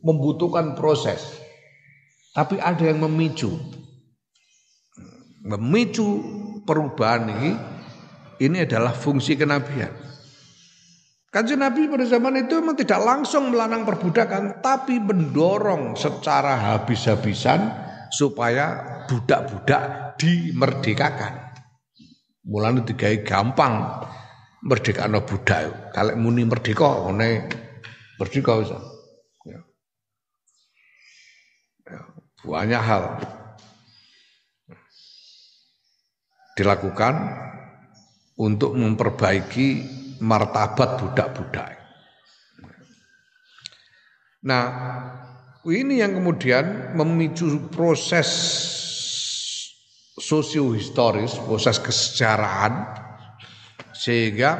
membutuhkan 0.00 0.72
proses. 0.72 1.20
Tapi 2.32 2.56
ada 2.56 2.88
yang 2.88 3.04
memicu. 3.04 3.52
Memicu 5.44 6.24
perubahan 6.64 7.28
ini 7.28 7.52
ini 8.40 8.64
adalah 8.64 8.96
fungsi 8.96 9.36
kenabian. 9.36 9.92
Kanjeng 11.34 11.66
Nabi 11.66 11.90
pada 11.90 12.06
zaman 12.06 12.46
itu 12.46 12.62
memang 12.62 12.78
tidak 12.78 13.02
langsung 13.02 13.50
melarang 13.50 13.82
perbudakan, 13.82 14.62
tapi 14.62 15.02
mendorong 15.02 15.98
secara 15.98 16.54
habis-habisan 16.54 17.74
supaya 18.14 18.78
budak-budak 19.10 20.14
dimerdekakan. 20.14 21.58
Mulane 22.46 22.86
digawe 22.86 23.26
gampang 23.26 23.74
merdekano 24.62 25.26
budak. 25.26 25.90
Kalau 25.90 26.14
muni 26.14 26.46
merdeka 26.46 27.02
ngene 27.10 27.50
merdeka 28.22 28.52
bisa. 28.62 28.78
Ya. 29.42 29.60
ya. 31.90 32.00
Banyak 32.46 32.82
hal 32.84 33.02
dilakukan 36.54 37.14
untuk 38.38 38.78
memperbaiki 38.78 39.82
martabat 40.24 40.96
budak-budak. 40.96 41.76
Nah, 44.44 44.66
ini 45.64 46.00
yang 46.00 46.16
kemudian 46.20 46.92
memicu 46.96 47.68
proses 47.72 48.28
sosiohistoris, 50.20 51.40
proses 51.40 51.80
kesejarahan 51.80 52.84
sehingga 53.96 54.52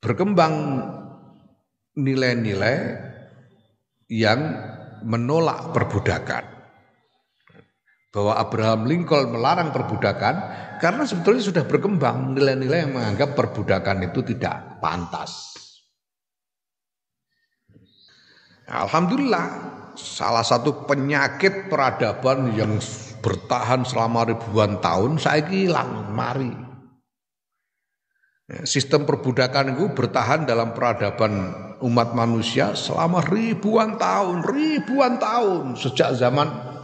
berkembang 0.00 0.54
nilai-nilai 2.00 2.96
yang 4.08 4.40
menolak 5.04 5.76
perbudakan 5.76 6.47
bahwa 8.18 8.34
Abraham 8.34 8.90
Lincoln 8.90 9.30
melarang 9.30 9.70
perbudakan 9.70 10.34
karena 10.82 11.06
sebetulnya 11.06 11.38
sudah 11.38 11.64
berkembang 11.70 12.34
nilai-nilai 12.34 12.82
yang 12.82 12.98
menganggap 12.98 13.38
perbudakan 13.38 14.10
itu 14.10 14.26
tidak 14.34 14.82
pantas. 14.82 15.54
Alhamdulillah 18.66 19.46
salah 19.94 20.42
satu 20.42 20.82
penyakit 20.82 21.70
peradaban 21.70 22.58
yang 22.58 22.82
bertahan 23.22 23.86
selama 23.86 24.26
ribuan 24.34 24.82
tahun 24.82 25.22
saya 25.22 25.46
hilang 25.46 26.10
mari. 26.10 26.50
Sistem 28.66 29.06
perbudakan 29.06 29.78
itu 29.78 29.94
bertahan 29.94 30.42
dalam 30.42 30.74
peradaban 30.74 31.54
umat 31.86 32.18
manusia 32.18 32.74
selama 32.74 33.22
ribuan 33.22 33.94
tahun, 33.94 34.42
ribuan 34.42 35.22
tahun 35.22 35.78
sejak 35.78 36.18
zaman 36.18 36.77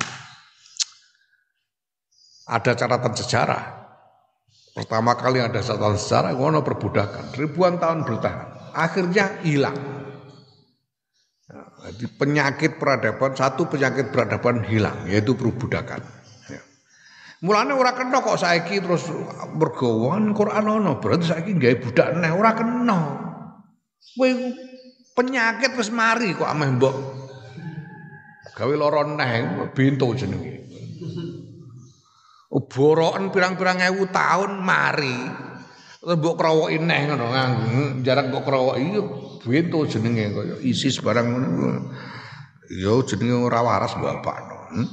ada 2.45 2.73
catatan 2.77 3.15
sejarah. 3.17 3.63
Pertama 4.75 5.15
kali 5.15 5.39
ada 5.39 5.63
catatan 5.63 5.97
sejarah, 5.97 6.33
ngono 6.35 6.61
perbudakan. 6.67 7.33
Ribuan 7.39 7.79
tahun 7.79 8.05
bertahan. 8.05 8.75
Akhirnya 8.75 9.39
hilang. 9.47 9.79
Nah, 11.49 11.67
jadi 11.89 12.07
penyakit 12.19 12.83
peradaban, 12.83 13.39
satu 13.39 13.71
penyakit 13.71 14.11
peradaban 14.11 14.67
hilang, 14.67 15.07
yaitu 15.07 15.39
perbudakan. 15.39 16.03
Ya. 16.51 16.61
Mulane 17.45 17.77
ora 17.77 17.95
kena 17.95 18.19
kok 18.19 18.41
saiki 18.41 18.83
terus 18.83 19.07
bergawan 19.55 20.35
Quran 20.35 20.67
ono, 20.67 20.99
berarti 20.99 21.31
saiki 21.31 21.55
gawe 21.55 21.77
budak 21.79 22.09
neh 22.19 22.33
ora 22.35 22.51
kena. 22.59 22.99
Kowe 24.15 24.31
penyakit 25.15 25.79
wis 25.79 25.95
mari 25.95 26.35
kok 26.35 26.51
ameh 26.51 26.71
mbok 26.75 26.95
gawe 28.55 28.75
lara 28.79 29.03
neh 29.07 29.31
bintu 29.75 30.15
jenenge. 30.15 30.74
Boroken 32.55 33.35
pirang-pirang 33.35 33.83
ewu 33.83 34.07
tahun 34.15 34.63
mari. 34.63 35.19
Terus 35.99 36.21
mbok 36.21 36.37
krowoki 36.39 36.79
neh 36.79 37.11
ngono 37.11 37.27
jarang 38.07 38.31
mbok 38.31 38.45
krowoki 38.47 38.95
yo 38.95 39.03
bento 39.43 39.83
jenenge 39.91 40.31
kaya 40.31 40.55
ISIS 40.63 41.03
barang 41.03 41.27
ngono. 41.27 41.91
Yo 42.71 43.03
jenenge 43.03 43.35
ora 43.35 43.59
waras 43.59 43.99
bapak 43.99 44.37
no. 44.47 44.59
Hmm? 44.71 44.89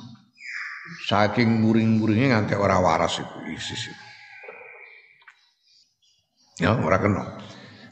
Saking 1.06 1.62
muring-muringnya 1.62 2.34
nganti 2.34 2.58
ora 2.58 2.82
waras 2.82 3.22
iku 3.22 3.38
ISIS 3.54 3.94
itu. 3.94 4.06
Ya 6.66 6.74
ora 6.74 6.98
kena. 6.98 7.38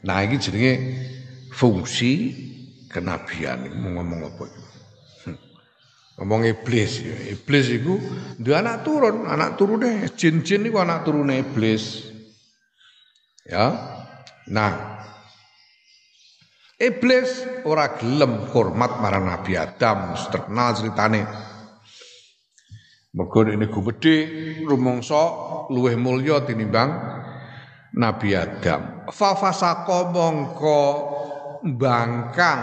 Nah 0.02 0.18
iki 0.26 0.50
jenenge 0.50 0.72
fungsi 1.54 2.34
kenabian 2.90 3.70
ngomong 3.70 4.34
apa 4.34 4.42
itu. 4.50 4.69
Ngomong 6.20 6.44
iblis 6.44 7.00
ya. 7.00 7.16
Iblis 7.32 7.66
itu 7.72 7.96
dia 8.36 8.60
anak 8.60 8.84
turun, 8.84 9.24
anak 9.24 9.56
turunnya 9.56 10.04
jin-jin 10.12 10.68
itu 10.68 10.76
anak 10.76 11.08
turunnya 11.08 11.40
iblis. 11.40 12.12
Ya. 13.48 13.72
Nah, 14.52 15.00
iblis 16.76 17.40
ora 17.64 17.96
gelem 17.96 18.52
hormat 18.52 19.00
marang 19.00 19.32
Nabi 19.32 19.56
Adam, 19.56 20.12
terkenal 20.28 20.76
ceritane. 20.76 21.24
Mergo 23.16 23.42
ini 23.42 23.66
gumedhe 23.66 24.16
rumangsa 24.68 25.18
luweh 25.72 25.98
mulya 25.98 26.46
tinimbang 26.46 26.94
Nabi 27.90 28.38
Adam 28.38 29.00
fa 29.10 29.34
fasaqo 29.34 30.14
bangkang 31.64 32.62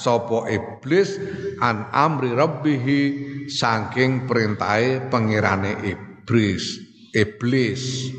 sapa 0.00 0.48
iblis 0.48 1.20
an 1.60 1.88
amri 1.92 2.32
rabbihi 2.32 3.00
saking 3.48 4.28
perintahe 4.28 5.08
pangerane 5.08 5.76
iblis. 5.84 6.80
Iblis. 7.12 8.12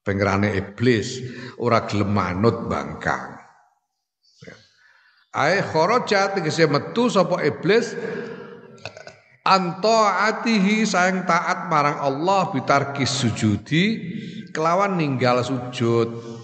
Pangerane 0.00 0.54
iblis. 0.54 1.22
Ora 1.58 1.84
gelem 1.86 2.10
manut 2.14 2.66
bangkang. 2.66 3.38
Ai 5.30 5.62
kharaja 5.62 6.34
tegese 6.34 6.66
metu 6.66 7.06
sapa 7.06 7.38
iblis 7.46 7.94
antaatihi 9.46 10.82
sayang 10.82 11.22
taat 11.22 11.70
marang 11.70 12.02
Allah 12.02 12.50
bitarki 12.50 13.06
sujudi 13.06 13.84
kelawan 14.50 14.98
ninggal 14.98 15.46
sujud 15.46 16.39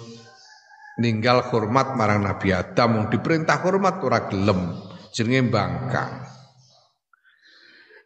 ninggal 0.96 1.44
hormat 1.52 1.96
marang 1.96 2.24
Nabi 2.24 2.52
Adam 2.52 2.88
mung 2.92 3.06
diperintah 3.12 3.60
hormat 3.60 4.00
ora 4.00 4.28
gelem 4.28 4.74
jenenge 5.12 5.48
bangkang 5.52 6.36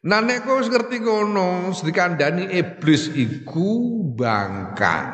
Nah 0.01 0.24
nek 0.24 0.49
kowe 0.49 0.64
ngerti 0.64 1.05
ngono, 1.05 1.76
dikandani 1.76 2.49
iblis 2.57 3.12
iku 3.12 4.01
bangkang. 4.16 5.12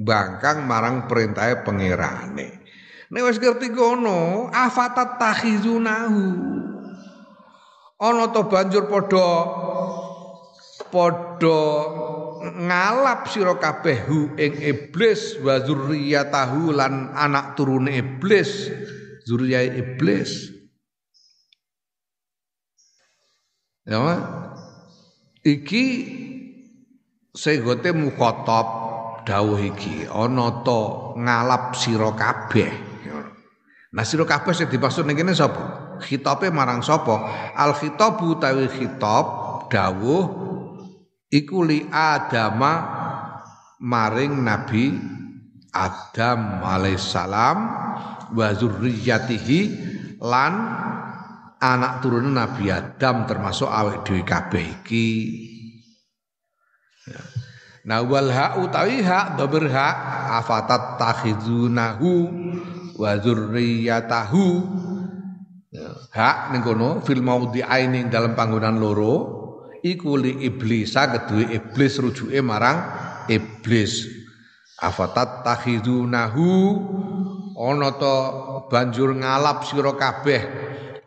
Bangkang 0.00 0.64
marang 0.64 1.04
perintahe 1.04 1.60
pangerane. 1.60 2.64
Nek 3.12 3.22
wis 3.28 3.36
ngerti 3.36 3.68
ngono, 3.68 4.48
afatat 4.48 5.20
takhizunahu. 5.20 6.24
Ana 8.00 8.30
to 8.32 8.46
banjur 8.48 8.88
padha 8.88 9.28
padha 10.88 11.60
ngalap 12.42 13.26
sira 13.30 13.54
kabeh 13.58 14.06
hu 14.06 14.34
ing 14.38 14.58
iblis 14.62 15.38
wa 15.42 15.60
zurriyatahu 15.62 16.74
lan 16.74 17.12
anak 17.14 17.58
turune 17.58 17.94
iblis, 17.94 18.70
zuriyah 19.26 19.66
iblis. 19.74 20.54
Ya, 23.88 24.00
iki 25.42 25.84
segote 27.32 27.90
mukhatab 27.96 28.66
dawuh 29.24 29.60
iki 29.60 30.04
ana 30.08 30.60
to 30.60 31.14
ngalap 31.16 31.72
sira 31.72 32.12
kabeh 32.12 32.88
Nah 33.88 34.04
sira 34.04 34.28
kabeh 34.28 34.52
sing 34.52 34.68
dimaksud 34.68 35.08
ning 35.08 35.16
kene 35.16 35.32
sapa? 35.32 35.96
Khitabe 36.04 36.52
marang 36.52 36.84
sapa? 36.84 37.24
Al 37.56 37.72
khitabu 37.72 38.36
tawi 38.36 38.68
khitab 38.68 39.24
dawuh 39.72 40.47
iku 41.28 41.64
li 41.64 41.84
adama 41.88 42.72
maring 43.78 44.42
Nabi 44.42 44.96
Adam 45.72 46.64
alaihissalam 46.64 47.56
wa 48.32 48.48
zurriyatihi 48.56 49.60
lan 50.24 50.52
anak 51.60 52.00
turun 52.02 52.32
Nabi 52.32 52.72
Adam 52.72 53.28
termasuk 53.28 53.68
awek 53.68 54.02
dhewe 54.02 54.22
kabeh 54.24 54.64
iki. 54.82 55.08
Ya. 57.06 57.20
Nah 57.88 58.04
wal 58.04 58.28
ha 58.32 58.60
utawi 58.60 59.00
hak 59.00 59.40
dhamir 59.40 59.70
hak 59.72 59.96
afatat 60.44 61.00
takhizunahu 61.00 62.12
wa 62.98 63.16
dzurriyyatahu 63.16 64.44
ya, 65.72 65.88
hak 66.12 66.52
ning 66.52 66.60
kono 66.66 67.00
fil 67.00 67.22
maudhi'ain 67.24 67.94
dalam 68.12 68.36
panggonan 68.36 68.76
loro 68.76 69.37
iku 69.82 70.18
li 70.18 70.46
iblis 70.46 70.94
kedue 70.94 71.50
iblis 71.54 71.98
rujuke 72.02 72.40
marang 72.42 72.78
iblis 73.30 74.06
afatat 74.78 75.42
takhidunahu 75.42 76.50
ana 77.58 77.90
to 77.98 78.16
banjur 78.70 79.14
ngalap 79.18 79.66
sira 79.66 79.92
kabeh 79.98 80.42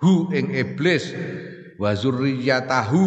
hu 0.04 0.28
ing 0.36 0.52
iblis 0.52 1.16
wa 1.80 1.96
zurriyatahu 1.96 3.06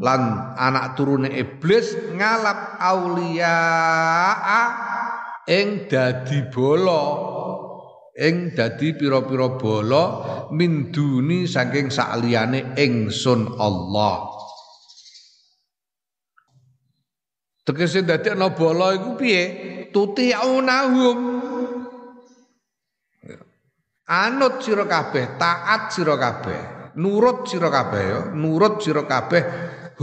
lan 0.00 0.56
anak 0.56 0.96
turune 0.96 1.28
iblis 1.28 1.92
ngalap 2.16 2.80
aulia 2.80 3.56
ing 5.44 5.84
dadi 5.92 6.48
bolo 6.48 7.04
ing 8.16 8.56
dadi 8.56 8.96
pira-pira 8.96 9.60
bala 9.60 10.04
min 10.52 10.88
duni 10.92 11.44
saking 11.44 11.92
sakliyane 11.92 12.76
ingsun 12.80 13.56
Allah. 13.60 14.39
Tegese 17.60 18.00
dadi 18.02 18.32
ana 18.32 18.50
bala 18.50 18.96
iku 18.96 19.20
piye? 19.20 19.42
Tuti'unahum. 19.92 21.18
Anut 24.10 24.58
sira 24.58 24.90
kabeh, 24.90 25.38
taat 25.38 25.94
sira 25.94 26.18
kabeh, 26.18 26.94
nurut 26.98 27.46
sira 27.46 27.70
kabeh 27.70 28.02
ya, 28.02 28.20
nurut 28.34 28.82
sira 28.82 29.06
kabeh 29.06 29.42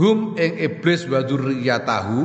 hum 0.00 0.32
ing 0.40 0.56
iblis 0.64 1.04
wa 1.12 1.20
dzurriyyatahu. 1.20 2.20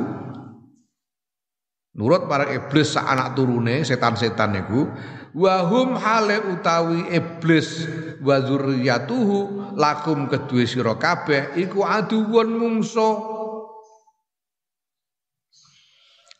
Nurut 1.93 2.25
para 2.25 2.49
iblis 2.49 2.95
sak 2.95 3.05
anak 3.05 3.37
turune 3.37 3.85
setan-setan 3.85 4.49
niku 4.55 4.89
wahum 5.37 5.93
hale 5.93 6.41
utawi 6.49 7.05
iblis 7.13 7.85
wa 8.21 8.41
zurriyatuhu 8.41 9.73
lakum 9.77 10.25
kedue 10.25 10.65
sira 10.65 10.97
kabeh 10.97 11.53
iku 11.53 11.85
aduwun 11.85 12.49
mungso 12.57 13.32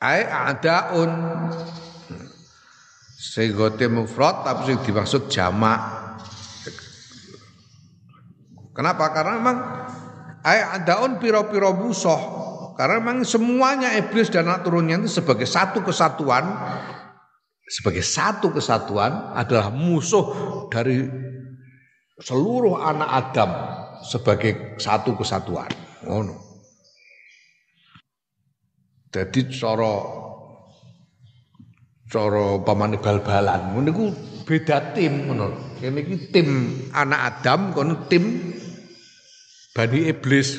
ai 0.03 0.27
adaun 0.27 1.11
segote 3.15 3.87
mufrad 3.87 4.43
tapi 4.43 4.67
sing 4.67 4.77
dimaksud 4.83 5.31
jamak 5.31 5.79
kenapa 8.75 9.15
karena 9.15 9.39
memang 9.39 9.57
ai 10.43 10.59
adaun 10.75 11.23
piro-piro 11.23 11.71
musuh 11.71 12.19
karena 12.75 12.99
memang 12.99 13.23
semuanya 13.23 13.95
iblis 13.95 14.27
dan 14.27 14.51
anak 14.51 14.67
turunnya 14.67 14.99
itu 14.99 15.23
sebagai 15.23 15.47
satu 15.47 15.79
kesatuan 15.87 16.51
sebagai 17.63 18.03
satu 18.03 18.51
kesatuan 18.51 19.31
adalah 19.39 19.71
musuh 19.71 20.67
dari 20.67 21.07
seluruh 22.19 22.77
anak 22.77 23.09
Adam 23.09 23.51
sebagai 24.03 24.77
satu 24.77 25.15
kesatuan. 25.17 25.71
Ngono. 26.03 26.42
Jadi 29.13 29.45
cara 29.53 29.93
cara 32.09 32.45
pamane 32.65 32.97
bal-balan 32.97 33.77
niku 33.85 34.09
beda 34.41 34.97
tim 34.97 35.29
ngono. 35.29 35.77
Kene 35.77 36.01
iki 36.01 36.33
tim 36.33 36.49
anak 36.89 37.45
Adam 37.45 37.77
kono 37.77 38.09
tim 38.09 38.57
Bani 39.77 40.09
Iblis. 40.09 40.57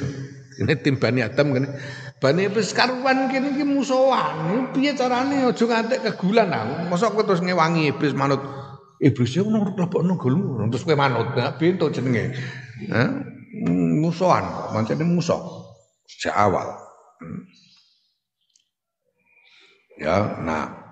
Ini 0.62 0.74
tim 0.86 1.02
Bani 1.02 1.26
Adam 1.26 1.50
kene 1.50 1.68
Bani 2.22 2.46
iblis 2.46 2.70
karuan 2.70 3.26
kene 3.26 3.58
iki 3.58 3.66
musuhan. 3.66 4.70
Piye 4.70 4.94
carane 4.94 5.50
aja 5.50 5.64
ngantek 5.66 6.06
kegulan 6.14 6.54
ah. 6.54 6.86
Mosok 6.86 7.18
kowe 7.18 7.24
terus 7.26 7.42
ngewangi 7.42 7.90
iblis 7.90 8.14
manut 8.14 8.38
iblis 9.02 9.34
yo 9.34 9.50
nang 9.50 9.74
lebokno 9.74 10.14
golmu 10.14 10.62
terus 10.70 10.86
kowe 10.86 10.94
manut. 10.94 11.34
Nah, 11.34 11.58
bento 11.58 11.90
jenenge. 11.90 12.38
Musuhan, 13.98 14.70
mancane 14.70 15.02
musuh 15.02 15.42
sejak 16.06 16.34
awal. 16.38 16.74
Hmm. 17.18 17.46
Ya, 19.94 20.42
nah. 20.42 20.84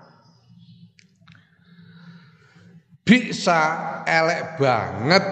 Bisa 3.02 3.60
elek 4.06 4.62
banget 4.62 5.24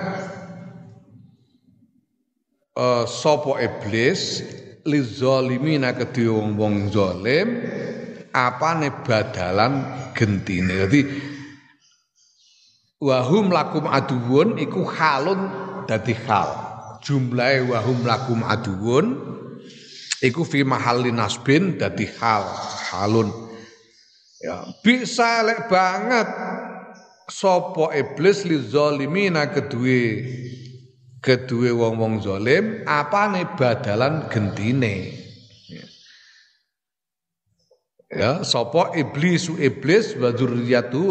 uh, 2.74 3.06
sopo 3.06 3.54
iblis 3.56 4.42
lizalimina 4.82 5.94
kedhe 5.94 6.26
wong-wong 6.26 6.90
zalim 6.90 7.62
apane 8.34 8.90
badalan 9.06 9.86
gentine. 10.18 10.82
Dadi 10.82 11.00
wahum 12.98 13.54
lakum 13.54 13.86
aduwun 13.86 14.58
iku 14.58 14.82
halun 14.90 15.40
dadi 15.86 16.12
hal. 16.26 16.50
Jumlahe 17.00 17.64
wahum 17.70 18.02
lakum 18.02 18.42
aduwun 18.44 19.14
iku 20.20 20.42
fi 20.42 20.66
mahalli 20.66 21.14
nasbin 21.14 21.78
dadi 21.78 22.10
hal 22.18 22.44
halun. 22.90 23.49
Ya, 24.40 24.64
bisa 24.80 25.44
lek 25.44 25.68
banget. 25.68 26.28
Sapa 27.30 27.94
iblis 27.94 28.42
li 28.48 28.58
zalimina 28.58 29.52
kedue 29.52 30.26
kedua 31.20 31.70
wong-wong 31.76 32.24
zalim 32.24 32.82
apane 32.88 33.44
badalan 33.54 34.26
gentine 34.32 35.14
ya. 38.10 38.42
Sapa 38.42 38.96
iblis 38.98 39.46
iblis 39.60 40.18
wa 40.18 40.32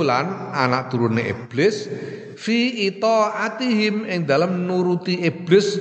lan 0.04 0.26
anak 0.52 0.92
turune 0.92 1.24
iblis 1.24 1.88
fi 2.36 2.90
itaatihim 2.92 4.10
ing 4.10 4.28
dalam 4.28 4.68
nuruti 4.68 5.24
iblis 5.24 5.80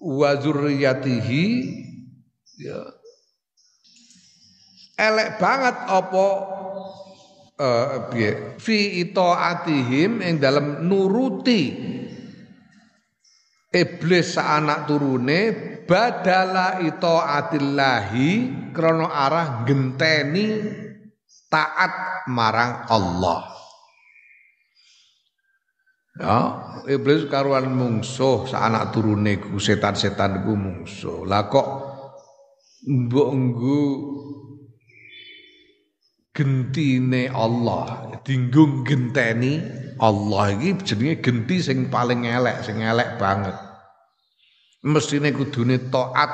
wa 0.00 0.38
dzurriyyatihi 0.38 1.44
ya. 2.64 2.80
Elek 5.00 5.40
banget 5.40 5.76
uh, 5.88 6.04
piye 8.08 8.56
fi 8.56 9.04
itaatihim 9.04 10.24
ing 10.24 10.40
dalam 10.40 10.88
nuruti 10.88 11.76
iblis 13.68 14.40
anak 14.40 14.88
turune 14.88 15.40
badala 15.84 16.80
itaatillahi 16.80 18.28
krana 18.72 19.06
arah 19.12 19.48
genteni 19.68 20.46
taat 21.52 22.24
marang 22.30 22.88
Allah 22.88 23.60
Ya, 26.20 26.52
iblis 26.84 27.32
karuan 27.32 27.72
mungsuh 27.72 28.44
anak 28.52 28.92
turune 28.92 29.40
ku 29.40 29.56
setan-setan 29.56 30.44
ku 30.44 30.52
mungsuh. 30.52 31.24
Lah 31.24 31.48
kok 31.48 31.68
mbok 32.84 33.30
gentine 36.40 37.28
Allah. 37.28 38.16
Dinggung 38.24 38.88
genteni 38.88 39.60
Allah 40.00 40.56
iki 40.56 40.80
jenenge 40.88 41.20
genti 41.20 41.60
sing 41.60 41.92
paling 41.92 42.24
elek 42.24 42.64
sing 42.64 42.80
elek 42.80 43.20
banget. 43.20 43.52
Mestine 44.88 45.36
kudune 45.36 45.76
taat. 45.92 46.32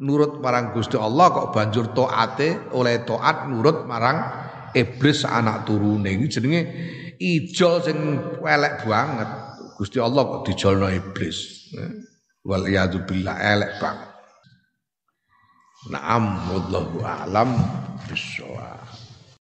Nurut 0.00 0.40
marang 0.40 0.72
Gusti 0.72 0.96
Allah 0.96 1.28
kok 1.28 1.50
banjur 1.52 1.92
taate? 1.92 2.72
Oleh 2.72 3.02
taat 3.04 3.50
nurut 3.50 3.84
marang 3.84 4.22
iblis 4.72 5.26
anak 5.26 5.66
turune. 5.66 6.08
Iki 6.14 6.26
jenenge 6.30 6.60
ijol 7.18 7.82
sing 7.82 7.98
elek 8.46 8.86
banget. 8.86 9.28
Gusti 9.74 9.98
Allah 9.98 10.22
kok 10.22 10.46
dijolno 10.46 10.86
iblis. 10.86 11.68
Wal 12.46 12.70
billah 13.04 13.36
elek 13.42 13.72
banget. 13.82 14.10
Naam 15.90 16.24
wallahu 16.52 17.00
alam 17.00 17.56
bisawab 18.04 18.89